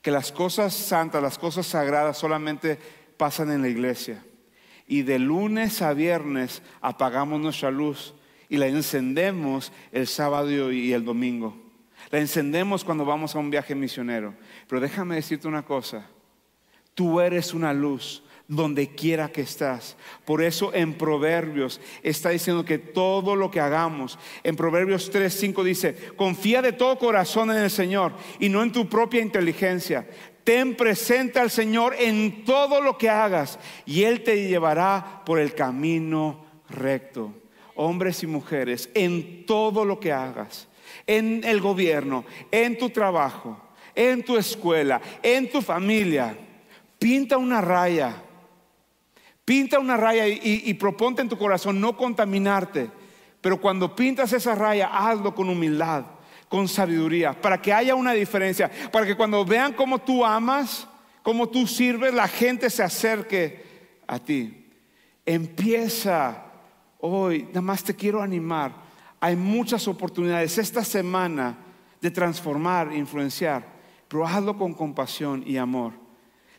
que 0.02 0.10
las 0.10 0.30
cosas 0.30 0.74
santas, 0.74 1.22
las 1.22 1.38
cosas 1.38 1.64
sagradas 1.64 2.18
solamente 2.18 2.78
pasan 3.16 3.50
en 3.50 3.62
la 3.62 3.68
iglesia. 3.70 4.22
Y 4.86 5.04
de 5.04 5.18
lunes 5.18 5.80
a 5.80 5.94
viernes 5.94 6.60
apagamos 6.82 7.40
nuestra 7.40 7.70
luz 7.70 8.12
y 8.50 8.58
la 8.58 8.66
encendemos 8.66 9.72
el 9.90 10.06
sábado 10.06 10.70
y 10.70 10.92
el 10.92 11.06
domingo. 11.06 11.56
La 12.10 12.18
encendemos 12.18 12.84
cuando 12.84 13.06
vamos 13.06 13.34
a 13.34 13.38
un 13.38 13.48
viaje 13.48 13.74
misionero. 13.74 14.34
Pero 14.68 14.82
déjame 14.82 15.14
decirte 15.14 15.48
una 15.48 15.62
cosa. 15.62 16.10
Tú 16.94 17.20
eres 17.20 17.52
una 17.54 17.72
luz 17.72 18.22
donde 18.46 18.94
quiera 18.94 19.28
que 19.28 19.40
estás. 19.40 19.96
Por 20.24 20.42
eso 20.42 20.72
en 20.74 20.94
Proverbios 20.94 21.80
está 22.02 22.30
diciendo 22.30 22.64
que 22.64 22.78
todo 22.78 23.36
lo 23.36 23.50
que 23.50 23.60
hagamos, 23.60 24.18
en 24.42 24.56
Proverbios 24.56 25.10
3, 25.10 25.32
5 25.32 25.64
dice, 25.64 25.96
confía 26.16 26.60
de 26.60 26.72
todo 26.72 26.98
corazón 26.98 27.50
en 27.50 27.58
el 27.58 27.70
Señor 27.70 28.12
y 28.38 28.48
no 28.48 28.62
en 28.62 28.72
tu 28.72 28.88
propia 28.88 29.22
inteligencia. 29.22 30.06
Ten 30.44 30.76
presente 30.76 31.38
al 31.38 31.50
Señor 31.50 31.94
en 31.98 32.44
todo 32.44 32.82
lo 32.82 32.98
que 32.98 33.08
hagas 33.08 33.58
y 33.86 34.02
Él 34.02 34.22
te 34.22 34.46
llevará 34.46 35.22
por 35.24 35.38
el 35.38 35.54
camino 35.54 36.44
recto. 36.68 37.32
Hombres 37.76 38.22
y 38.22 38.26
mujeres, 38.26 38.88
en 38.94 39.46
todo 39.46 39.84
lo 39.84 39.98
que 39.98 40.12
hagas, 40.12 40.68
en 41.06 41.42
el 41.44 41.60
gobierno, 41.60 42.24
en 42.52 42.78
tu 42.78 42.90
trabajo, 42.90 43.58
en 43.96 44.22
tu 44.22 44.36
escuela, 44.36 45.00
en 45.22 45.50
tu 45.50 45.60
familia 45.60 46.36
pinta 47.04 47.36
una 47.36 47.60
raya. 47.60 48.14
Pinta 49.44 49.78
una 49.78 49.94
raya 49.94 50.26
y, 50.26 50.72
proponte 50.72 51.20
en 51.20 51.28
tu 51.28 51.36
corazón 51.36 51.78
no 51.78 51.98
contaminarte. 51.98 52.90
Pero 53.42 53.60
cuando 53.60 53.94
pintas 53.94 54.32
esa 54.32 54.54
raya, 54.54 54.86
hazlo 54.86 55.34
con 55.34 55.50
humildad, 55.50 56.06
con 56.48 56.66
sabiduría, 56.66 57.38
para 57.38 57.60
que 57.60 57.74
haya 57.74 57.94
una 57.94 58.12
diferencia, 58.12 58.70
para 58.90 59.04
que 59.04 59.18
cuando 59.18 59.44
vean 59.44 59.74
cómo 59.74 59.98
tú 59.98 60.24
amas, 60.24 60.88
cómo 61.22 61.46
tú 61.50 61.66
sirves, 61.66 62.14
la 62.14 62.26
gente 62.26 62.70
se 62.70 62.82
acerque 62.82 64.00
a 64.06 64.18
ti. 64.18 64.66
Empieza 65.26 66.42
hoy, 67.00 67.42
nada 67.48 67.60
más 67.60 67.84
te 67.84 67.94
quiero 67.94 68.22
animar. 68.22 68.72
Hay 69.20 69.36
muchas 69.36 69.86
oportunidades 69.88 70.56
esta 70.56 70.82
semana 70.82 71.54
de 72.00 72.10
transformar, 72.10 72.94
influenciar, 72.94 73.62
pero 74.08 74.26
hazlo 74.26 74.56
con 74.56 74.72
compasión 74.72 75.44
y 75.46 75.58
amor. 75.58 76.03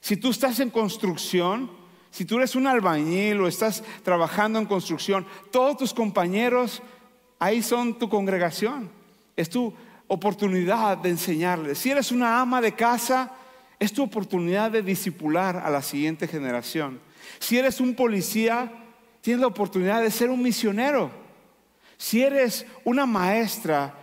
Si 0.06 0.18
tú 0.18 0.30
estás 0.30 0.60
en 0.60 0.70
construcción, 0.70 1.68
si 2.12 2.26
tú 2.26 2.38
eres 2.38 2.54
un 2.54 2.68
albañil 2.68 3.41
o 3.41 3.48
estás 3.48 3.84
trabajando 4.04 4.60
en 4.60 4.68
construcción, 4.68 5.26
todos 5.50 5.78
tus 5.78 5.96
compañeros 5.96 6.84
ahí 7.39 7.63
son 7.63 7.98
tu 7.98 8.08
congregación. 8.08 8.91
Es 9.36 9.50
tu 9.50 9.74
oportunidad 10.06 11.00
de 11.00 11.10
enseñarles. 11.10 11.80
Si 11.80 11.89
eres 11.89 12.12
una 12.12 12.39
ama 12.39 12.62
de 12.62 12.76
casa, 12.76 13.32
es 13.80 13.91
tu 13.94 14.04
oportunidad 14.04 14.70
de 14.70 14.84
disipular 14.84 15.58
a 15.58 15.72
la 15.72 15.82
siguiente 15.82 16.28
generación. 16.28 17.00
Si 17.39 17.58
eres 17.58 17.80
un 17.80 17.96
policía, 17.96 18.72
tienes 19.22 19.41
la 19.41 19.48
oportunidad 19.48 20.04
de 20.04 20.12
ser 20.12 20.30
un 20.30 20.44
misionero. 20.44 21.10
Si 21.98 22.22
eres 22.22 22.68
una 22.84 23.08
maestra, 23.08 23.96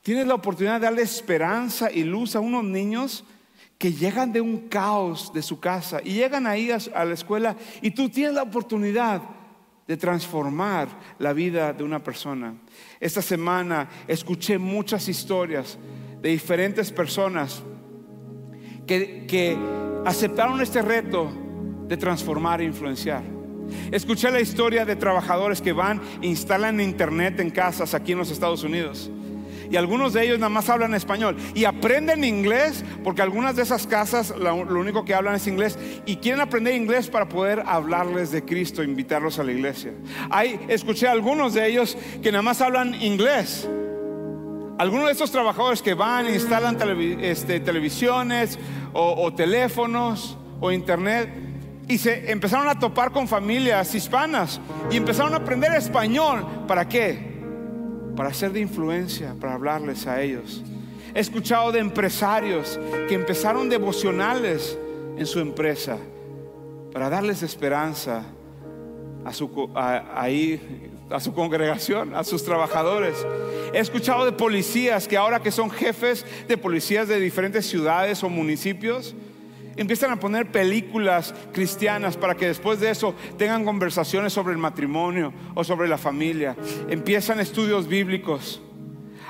tienes 0.00 0.26
la 0.26 0.34
oportunidad 0.34 0.80
de 0.80 0.86
darle 0.86 1.02
esperanza 1.02 1.92
y 1.92 2.04
luz 2.04 2.36
a 2.36 2.40
unos 2.40 2.64
niños 2.64 3.26
que 3.82 3.92
llegan 3.92 4.32
de 4.32 4.40
un 4.40 4.68
caos 4.68 5.32
de 5.34 5.42
su 5.42 5.58
casa 5.58 6.00
y 6.04 6.12
llegan 6.12 6.46
ahí 6.46 6.70
a, 6.70 7.04
la 7.04 7.14
escuela 7.14 7.56
y 7.80 7.90
tú 7.90 8.08
tienes 8.08 8.32
la 8.32 8.44
oportunidad 8.44 9.20
de 9.88 9.96
transformar 9.96 10.86
la 11.18 11.32
vida 11.32 11.72
de 11.72 11.82
una 11.82 11.98
persona. 11.98 12.54
Esta 13.00 13.20
semana 13.20 13.88
escuché 14.06 14.56
muchas 14.56 15.08
historias 15.08 15.80
de 16.20 16.28
diferentes 16.28 16.92
personas 16.92 17.60
que, 18.86 19.26
que 19.26 19.58
aceptaron 20.04 20.60
este 20.60 20.80
reto 20.80 21.32
de 21.88 21.96
transformar 21.96 22.60
e 22.60 22.66
influenciar. 22.66 23.24
Escuché 23.90 24.30
la 24.30 24.40
historia 24.40 24.84
de 24.84 24.94
trabajadores 24.94 25.60
que 25.60 25.72
van 25.72 26.00
e 26.22 26.28
instalan 26.28 26.80
internet 26.80 27.40
en 27.40 27.50
casas 27.50 27.94
aquí 27.94 28.12
en 28.12 28.18
los 28.18 28.30
Estados 28.30 28.62
Unidos 28.62 29.10
y 29.72 29.76
algunos 29.76 30.12
de 30.12 30.22
ellos 30.22 30.38
nada 30.38 30.50
más 30.50 30.68
hablan 30.68 30.92
español 30.92 31.34
y 31.54 31.64
aprenden 31.64 32.24
inglés 32.24 32.84
porque 33.02 33.22
algunas 33.22 33.56
de 33.56 33.62
esas 33.62 33.86
casas 33.86 34.34
lo, 34.38 34.54
único 34.54 35.02
que 35.06 35.14
hablan 35.14 35.36
es 35.36 35.46
inglés 35.46 35.78
y 36.04 36.16
quieren 36.16 36.42
aprender 36.42 36.74
inglés 36.74 37.08
para 37.08 37.26
poder 37.26 37.62
hablarles 37.64 38.30
de 38.30 38.44
Cristo, 38.44 38.82
invitarlos 38.82 39.38
a 39.38 39.44
la 39.44 39.52
iglesia. 39.52 39.92
Hay, 40.28 40.60
escuché 40.68 41.08
a 41.08 41.12
algunos 41.12 41.54
de 41.54 41.66
ellos 41.66 41.96
que 42.22 42.30
nada 42.30 42.42
más 42.42 42.60
hablan 42.60 42.94
inglés 43.00 43.66
Algunos 44.78 45.06
de 45.06 45.12
estos 45.12 45.30
trabajadores 45.30 45.80
que 45.80 45.94
van 45.94 46.26
e 46.26 46.34
instalan 46.34 46.76
este, 47.22 47.60
televisiones 47.60 48.58
o, 48.92 49.24
o 49.24 49.32
teléfonos 49.32 50.36
o 50.60 50.70
internet 50.70 51.30
y 51.88 51.96
se 51.96 52.30
empezaron 52.30 52.68
a 52.68 52.78
topar 52.78 53.10
con 53.10 53.26
familias 53.26 53.94
hispanas 53.94 54.60
y 54.90 54.98
empezaron 54.98 55.32
a 55.32 55.38
aprender 55.38 55.72
español. 55.72 56.66
¿Para 56.68 56.86
qué? 56.86 57.31
Para 58.16 58.32
ser 58.32 58.52
de 58.52 58.60
influencia, 58.60 59.34
para 59.40 59.54
hablarles 59.54 60.06
a 60.06 60.20
ellos. 60.20 60.62
He 61.14 61.20
escuchado 61.20 61.72
de 61.72 61.78
empresarios 61.78 62.78
que 63.08 63.14
empezaron 63.14 63.68
devocionales 63.68 64.78
en 65.16 65.26
su 65.26 65.40
empresa 65.40 65.98
para 66.92 67.10
darles 67.10 67.42
esperanza 67.42 68.24
a 69.24 69.32
su, 69.32 69.70
a 69.74 71.20
su 71.20 71.34
congregación, 71.34 72.14
a 72.14 72.24
sus 72.24 72.44
trabajadores. 72.44 73.14
He 73.72 73.78
escuchado 73.78 74.24
de 74.24 74.32
policías 74.32 75.06
que 75.06 75.16
ahora 75.16 75.40
que 75.40 75.50
son 75.50 75.70
jefes 75.70 76.24
de 76.48 76.56
policías 76.56 77.08
de 77.08 77.20
diferentes 77.20 77.66
ciudades 77.66 78.22
o 78.22 78.28
municipios, 78.28 79.14
empiezan 79.76 80.10
a 80.10 80.20
poner 80.20 80.50
películas 80.50 81.34
cristianas 81.52 82.16
para 82.16 82.34
que 82.34 82.46
después 82.46 82.80
de 82.80 82.90
eso 82.90 83.14
tengan 83.38 83.64
conversaciones 83.64 84.32
sobre 84.32 84.52
el 84.52 84.58
matrimonio 84.58 85.32
o 85.54 85.64
sobre 85.64 85.88
la 85.88 85.98
familia. 85.98 86.56
Empiezan 86.88 87.40
estudios 87.40 87.88
bíblicos. 87.88 88.60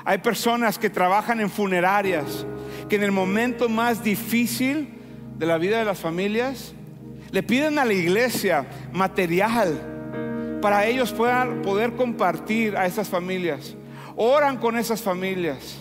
Hay 0.05 0.17
personas 0.17 0.77
que 0.77 0.89
trabajan 0.89 1.39
en 1.39 1.49
funerarias, 1.49 2.45
que 2.89 2.97
en 2.97 3.03
el 3.03 3.11
momento 3.11 3.69
más 3.69 4.03
difícil 4.03 4.89
de 5.37 5.45
la 5.45 5.57
vida 5.57 5.79
de 5.79 5.85
las 5.85 5.99
familias, 5.99 6.73
le 7.31 7.41
piden 7.41 7.79
a 7.79 7.85
la 7.85 7.93
iglesia 7.93 8.67
material 8.91 9.93
para 10.63 10.85
ellos 10.85 11.11
puedan 11.11 11.61
poder 11.61 11.91
compartir 11.97 12.77
a 12.77 12.85
esas 12.85 13.09
familias. 13.09 13.75
Oran 14.15 14.55
con 14.55 14.77
esas 14.77 15.01
familias. 15.01 15.79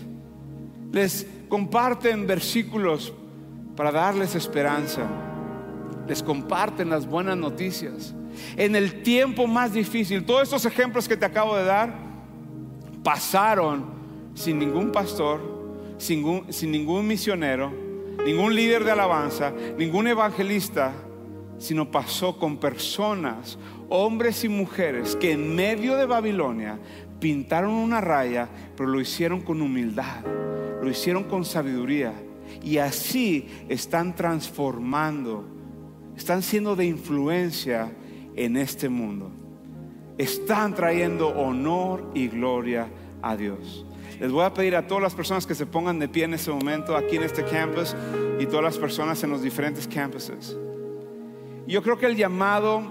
Les 0.90 1.24
comparten 1.48 2.26
versículos 2.26 3.12
para 3.76 3.90
darles 3.90 4.34
esperanza. 4.34 5.02
Les 6.06 6.22
comparten 6.22 6.90
las 6.90 7.06
buenas 7.06 7.36
noticias. 7.36 8.14
En 8.56 8.76
el 8.76 9.02
tiempo 9.02 9.46
más 9.46 9.72
difícil, 9.72 10.24
todos 10.24 10.42
estos 10.42 10.64
ejemplos 10.64 11.08
que 11.08 11.16
te 11.16 11.26
acabo 11.26 11.56
de 11.56 11.64
dar 11.64 11.94
pasaron 13.02 13.84
sin 14.34 14.58
ningún 14.58 14.90
pastor, 14.92 15.40
sin 15.98 16.44
sin 16.50 16.70
ningún 16.70 17.06
misionero, 17.06 17.72
ningún 18.24 18.54
líder 18.54 18.84
de 18.84 18.90
alabanza, 18.90 19.52
ningún 19.76 20.08
evangelista 20.08 20.92
sino 21.62 21.92
pasó 21.92 22.38
con 22.38 22.56
personas, 22.56 23.56
hombres 23.88 24.42
y 24.42 24.48
mujeres, 24.48 25.14
que 25.14 25.30
en 25.30 25.54
medio 25.54 25.94
de 25.94 26.06
Babilonia 26.06 26.80
pintaron 27.20 27.70
una 27.70 28.00
raya, 28.00 28.48
pero 28.76 28.88
lo 28.88 29.00
hicieron 29.00 29.40
con 29.40 29.62
humildad, 29.62 30.24
lo 30.82 30.90
hicieron 30.90 31.22
con 31.22 31.44
sabiduría. 31.44 32.12
Y 32.62 32.78
así 32.78 33.46
están 33.68 34.14
transformando, 34.14 35.44
están 36.16 36.42
siendo 36.42 36.76
de 36.76 36.86
influencia 36.86 37.92
en 38.34 38.56
este 38.56 38.88
mundo. 38.88 39.30
Están 40.18 40.74
trayendo 40.74 41.28
honor 41.28 42.10
y 42.14 42.28
gloria 42.28 42.88
a 43.22 43.36
Dios. 43.36 43.86
Les 44.20 44.30
voy 44.30 44.44
a 44.44 44.52
pedir 44.52 44.76
a 44.76 44.86
todas 44.86 45.02
las 45.02 45.14
personas 45.14 45.46
que 45.46 45.54
se 45.54 45.66
pongan 45.66 45.98
de 45.98 46.08
pie 46.08 46.24
en 46.24 46.34
este 46.34 46.52
momento 46.52 46.96
aquí 46.96 47.16
en 47.16 47.24
este 47.24 47.44
campus 47.44 47.96
y 48.38 48.46
todas 48.46 48.62
las 48.62 48.78
personas 48.78 49.22
en 49.24 49.30
los 49.30 49.42
diferentes 49.42 49.88
campuses. 49.88 50.56
Yo 51.66 51.82
creo 51.82 51.98
que 51.98 52.06
el 52.06 52.16
llamado 52.16 52.82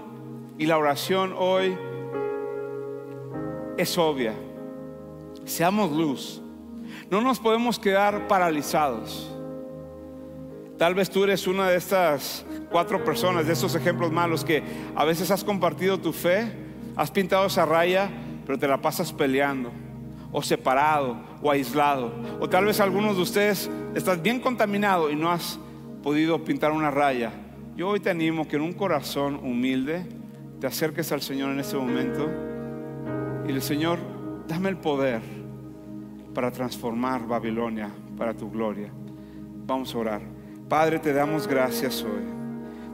y 0.58 0.66
la 0.66 0.76
oración 0.76 1.34
hoy 1.36 1.76
es 3.78 3.96
obvia. 3.96 4.34
Seamos 5.44 5.90
luz. 5.92 6.42
No 7.10 7.20
nos 7.20 7.38
podemos 7.38 7.78
quedar 7.78 8.28
paralizados. 8.28 9.31
Tal 10.78 10.94
vez 10.94 11.10
tú 11.10 11.24
eres 11.24 11.46
una 11.46 11.68
de 11.68 11.76
estas 11.76 12.44
cuatro 12.70 13.04
personas, 13.04 13.46
de 13.46 13.52
esos 13.52 13.74
ejemplos 13.74 14.10
malos 14.10 14.44
que 14.44 14.62
a 14.96 15.04
veces 15.04 15.30
has 15.30 15.44
compartido 15.44 15.98
tu 15.98 16.12
fe, 16.12 16.50
has 16.96 17.10
pintado 17.10 17.46
esa 17.46 17.64
raya, 17.64 18.10
pero 18.46 18.58
te 18.58 18.66
la 18.66 18.80
pasas 18.80 19.12
peleando, 19.12 19.70
o 20.32 20.42
separado, 20.42 21.16
o 21.42 21.50
aislado. 21.50 22.12
O 22.40 22.48
tal 22.48 22.64
vez 22.64 22.80
algunos 22.80 23.16
de 23.16 23.22
ustedes 23.22 23.70
estás 23.94 24.20
bien 24.20 24.40
contaminado 24.40 25.10
y 25.10 25.16
no 25.16 25.30
has 25.30 25.58
podido 26.02 26.42
pintar 26.42 26.72
una 26.72 26.90
raya 26.90 27.32
yo 27.74 27.88
hoy 27.88 28.00
te 28.00 28.10
animo 28.10 28.46
que 28.46 28.56
en 28.56 28.62
un 28.62 28.74
corazón 28.74 29.36
humilde 29.36 30.04
te 30.60 30.66
acerques 30.66 31.10
al 31.10 31.22
Señor 31.22 31.52
en 31.52 31.60
este 31.60 31.76
momento 31.76 32.30
y 33.48 33.50
el 33.50 33.62
Señor, 33.62 33.98
dame 34.46 34.68
el 34.68 34.76
poder 34.76 35.22
para 36.34 36.50
transformar 36.50 37.26
Babilonia 37.26 37.90
para 38.18 38.34
tu 38.34 38.50
gloria. 38.50 38.92
Vamos 39.66 39.94
a 39.94 39.98
orar. 39.98 40.20
Padre, 40.72 40.98
te 40.98 41.12
damos 41.12 41.46
gracias 41.46 42.02
hoy. 42.02 42.22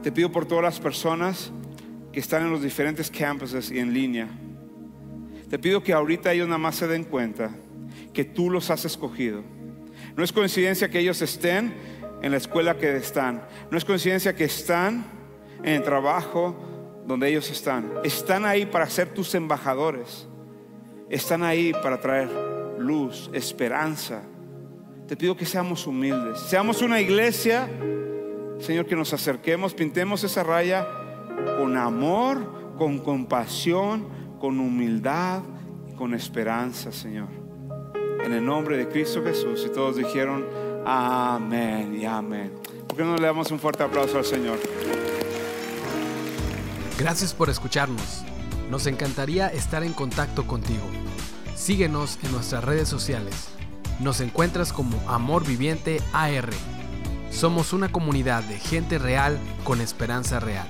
Te 0.03 0.11
pido 0.11 0.29
por 0.29 0.45
todas 0.45 0.65
las 0.65 0.81
personas 0.81 1.49
que 2.11 2.19
están 2.19 2.43
en 2.43 2.51
los 2.51 2.61
diferentes 2.61 3.09
campuses 3.09 3.71
y 3.71 3.79
en 3.79 3.93
línea. 3.93 4.27
Te 5.49 5.57
pido 5.57 5.81
que 5.81 5.93
ahorita 5.93 6.33
ellos 6.33 6.49
nada 6.49 6.57
más 6.57 6.75
se 6.75 6.89
den 6.89 7.05
cuenta 7.05 7.51
que 8.11 8.25
tú 8.25 8.49
los 8.49 8.69
has 8.69 8.83
escogido. 8.83 9.45
No 10.17 10.25
es 10.25 10.33
coincidencia 10.33 10.89
que 10.89 10.99
ellos 10.99 11.21
estén 11.21 11.73
en 12.21 12.31
la 12.31 12.37
escuela 12.37 12.77
que 12.77 12.97
están. 12.97 13.43
No 13.71 13.77
es 13.77 13.85
coincidencia 13.85 14.35
que 14.35 14.43
están 14.43 15.05
en 15.63 15.75
el 15.75 15.83
trabajo 15.83 16.57
donde 17.07 17.29
ellos 17.29 17.49
están. 17.49 17.93
Están 18.03 18.43
ahí 18.43 18.65
para 18.65 18.89
ser 18.89 19.13
tus 19.13 19.33
embajadores. 19.35 20.27
Están 21.09 21.43
ahí 21.43 21.71
para 21.81 22.01
traer 22.01 22.29
luz, 22.77 23.29
esperanza. 23.31 24.23
Te 25.09 25.17
pido 25.17 25.35
que 25.35 25.47
seamos 25.47 25.87
humildes. 25.87 26.39
Seamos 26.39 26.83
una 26.83 27.01
iglesia, 27.01 27.67
Señor, 28.59 28.85
que 28.85 28.95
nos 28.95 29.11
acerquemos, 29.11 29.73
pintemos 29.73 30.23
esa 30.23 30.43
raya 30.43 30.87
con 31.57 31.75
amor, 31.77 32.75
con 32.77 32.99
compasión, 32.99 34.07
con 34.39 34.59
humildad 34.59 35.41
y 35.91 35.95
con 35.95 36.13
esperanza, 36.13 36.91
Señor. 36.91 37.27
En 38.23 38.33
el 38.33 38.45
nombre 38.45 38.77
de 38.77 38.87
Cristo 38.87 39.23
Jesús. 39.23 39.65
Y 39.65 39.73
todos 39.73 39.95
dijeron, 39.95 40.45
Amén 40.85 41.97
y 41.99 42.05
amén. 42.05 42.53
¿Por 42.87 42.95
qué 42.95 43.03
no 43.03 43.17
le 43.17 43.25
damos 43.25 43.49
un 43.49 43.57
fuerte 43.57 43.81
aplauso 43.81 44.19
al 44.19 44.25
Señor? 44.25 44.59
Gracias 46.99 47.33
por 47.33 47.49
escucharnos. 47.49 48.21
Nos 48.69 48.85
encantaría 48.85 49.47
estar 49.47 49.83
en 49.83 49.93
contacto 49.93 50.45
contigo. 50.45 50.85
Síguenos 51.55 52.19
en 52.21 52.31
nuestras 52.31 52.63
redes 52.63 52.87
sociales. 52.87 53.58
Nos 53.99 54.21
encuentras 54.21 54.71
como 54.71 54.97
Amor 55.09 55.45
Viviente 55.45 56.01
AR. 56.13 56.49
Somos 57.31 57.73
una 57.73 57.91
comunidad 57.91 58.43
de 58.43 58.57
gente 58.57 58.97
real 58.97 59.37
con 59.65 59.81
esperanza 59.81 60.39
real. 60.39 60.67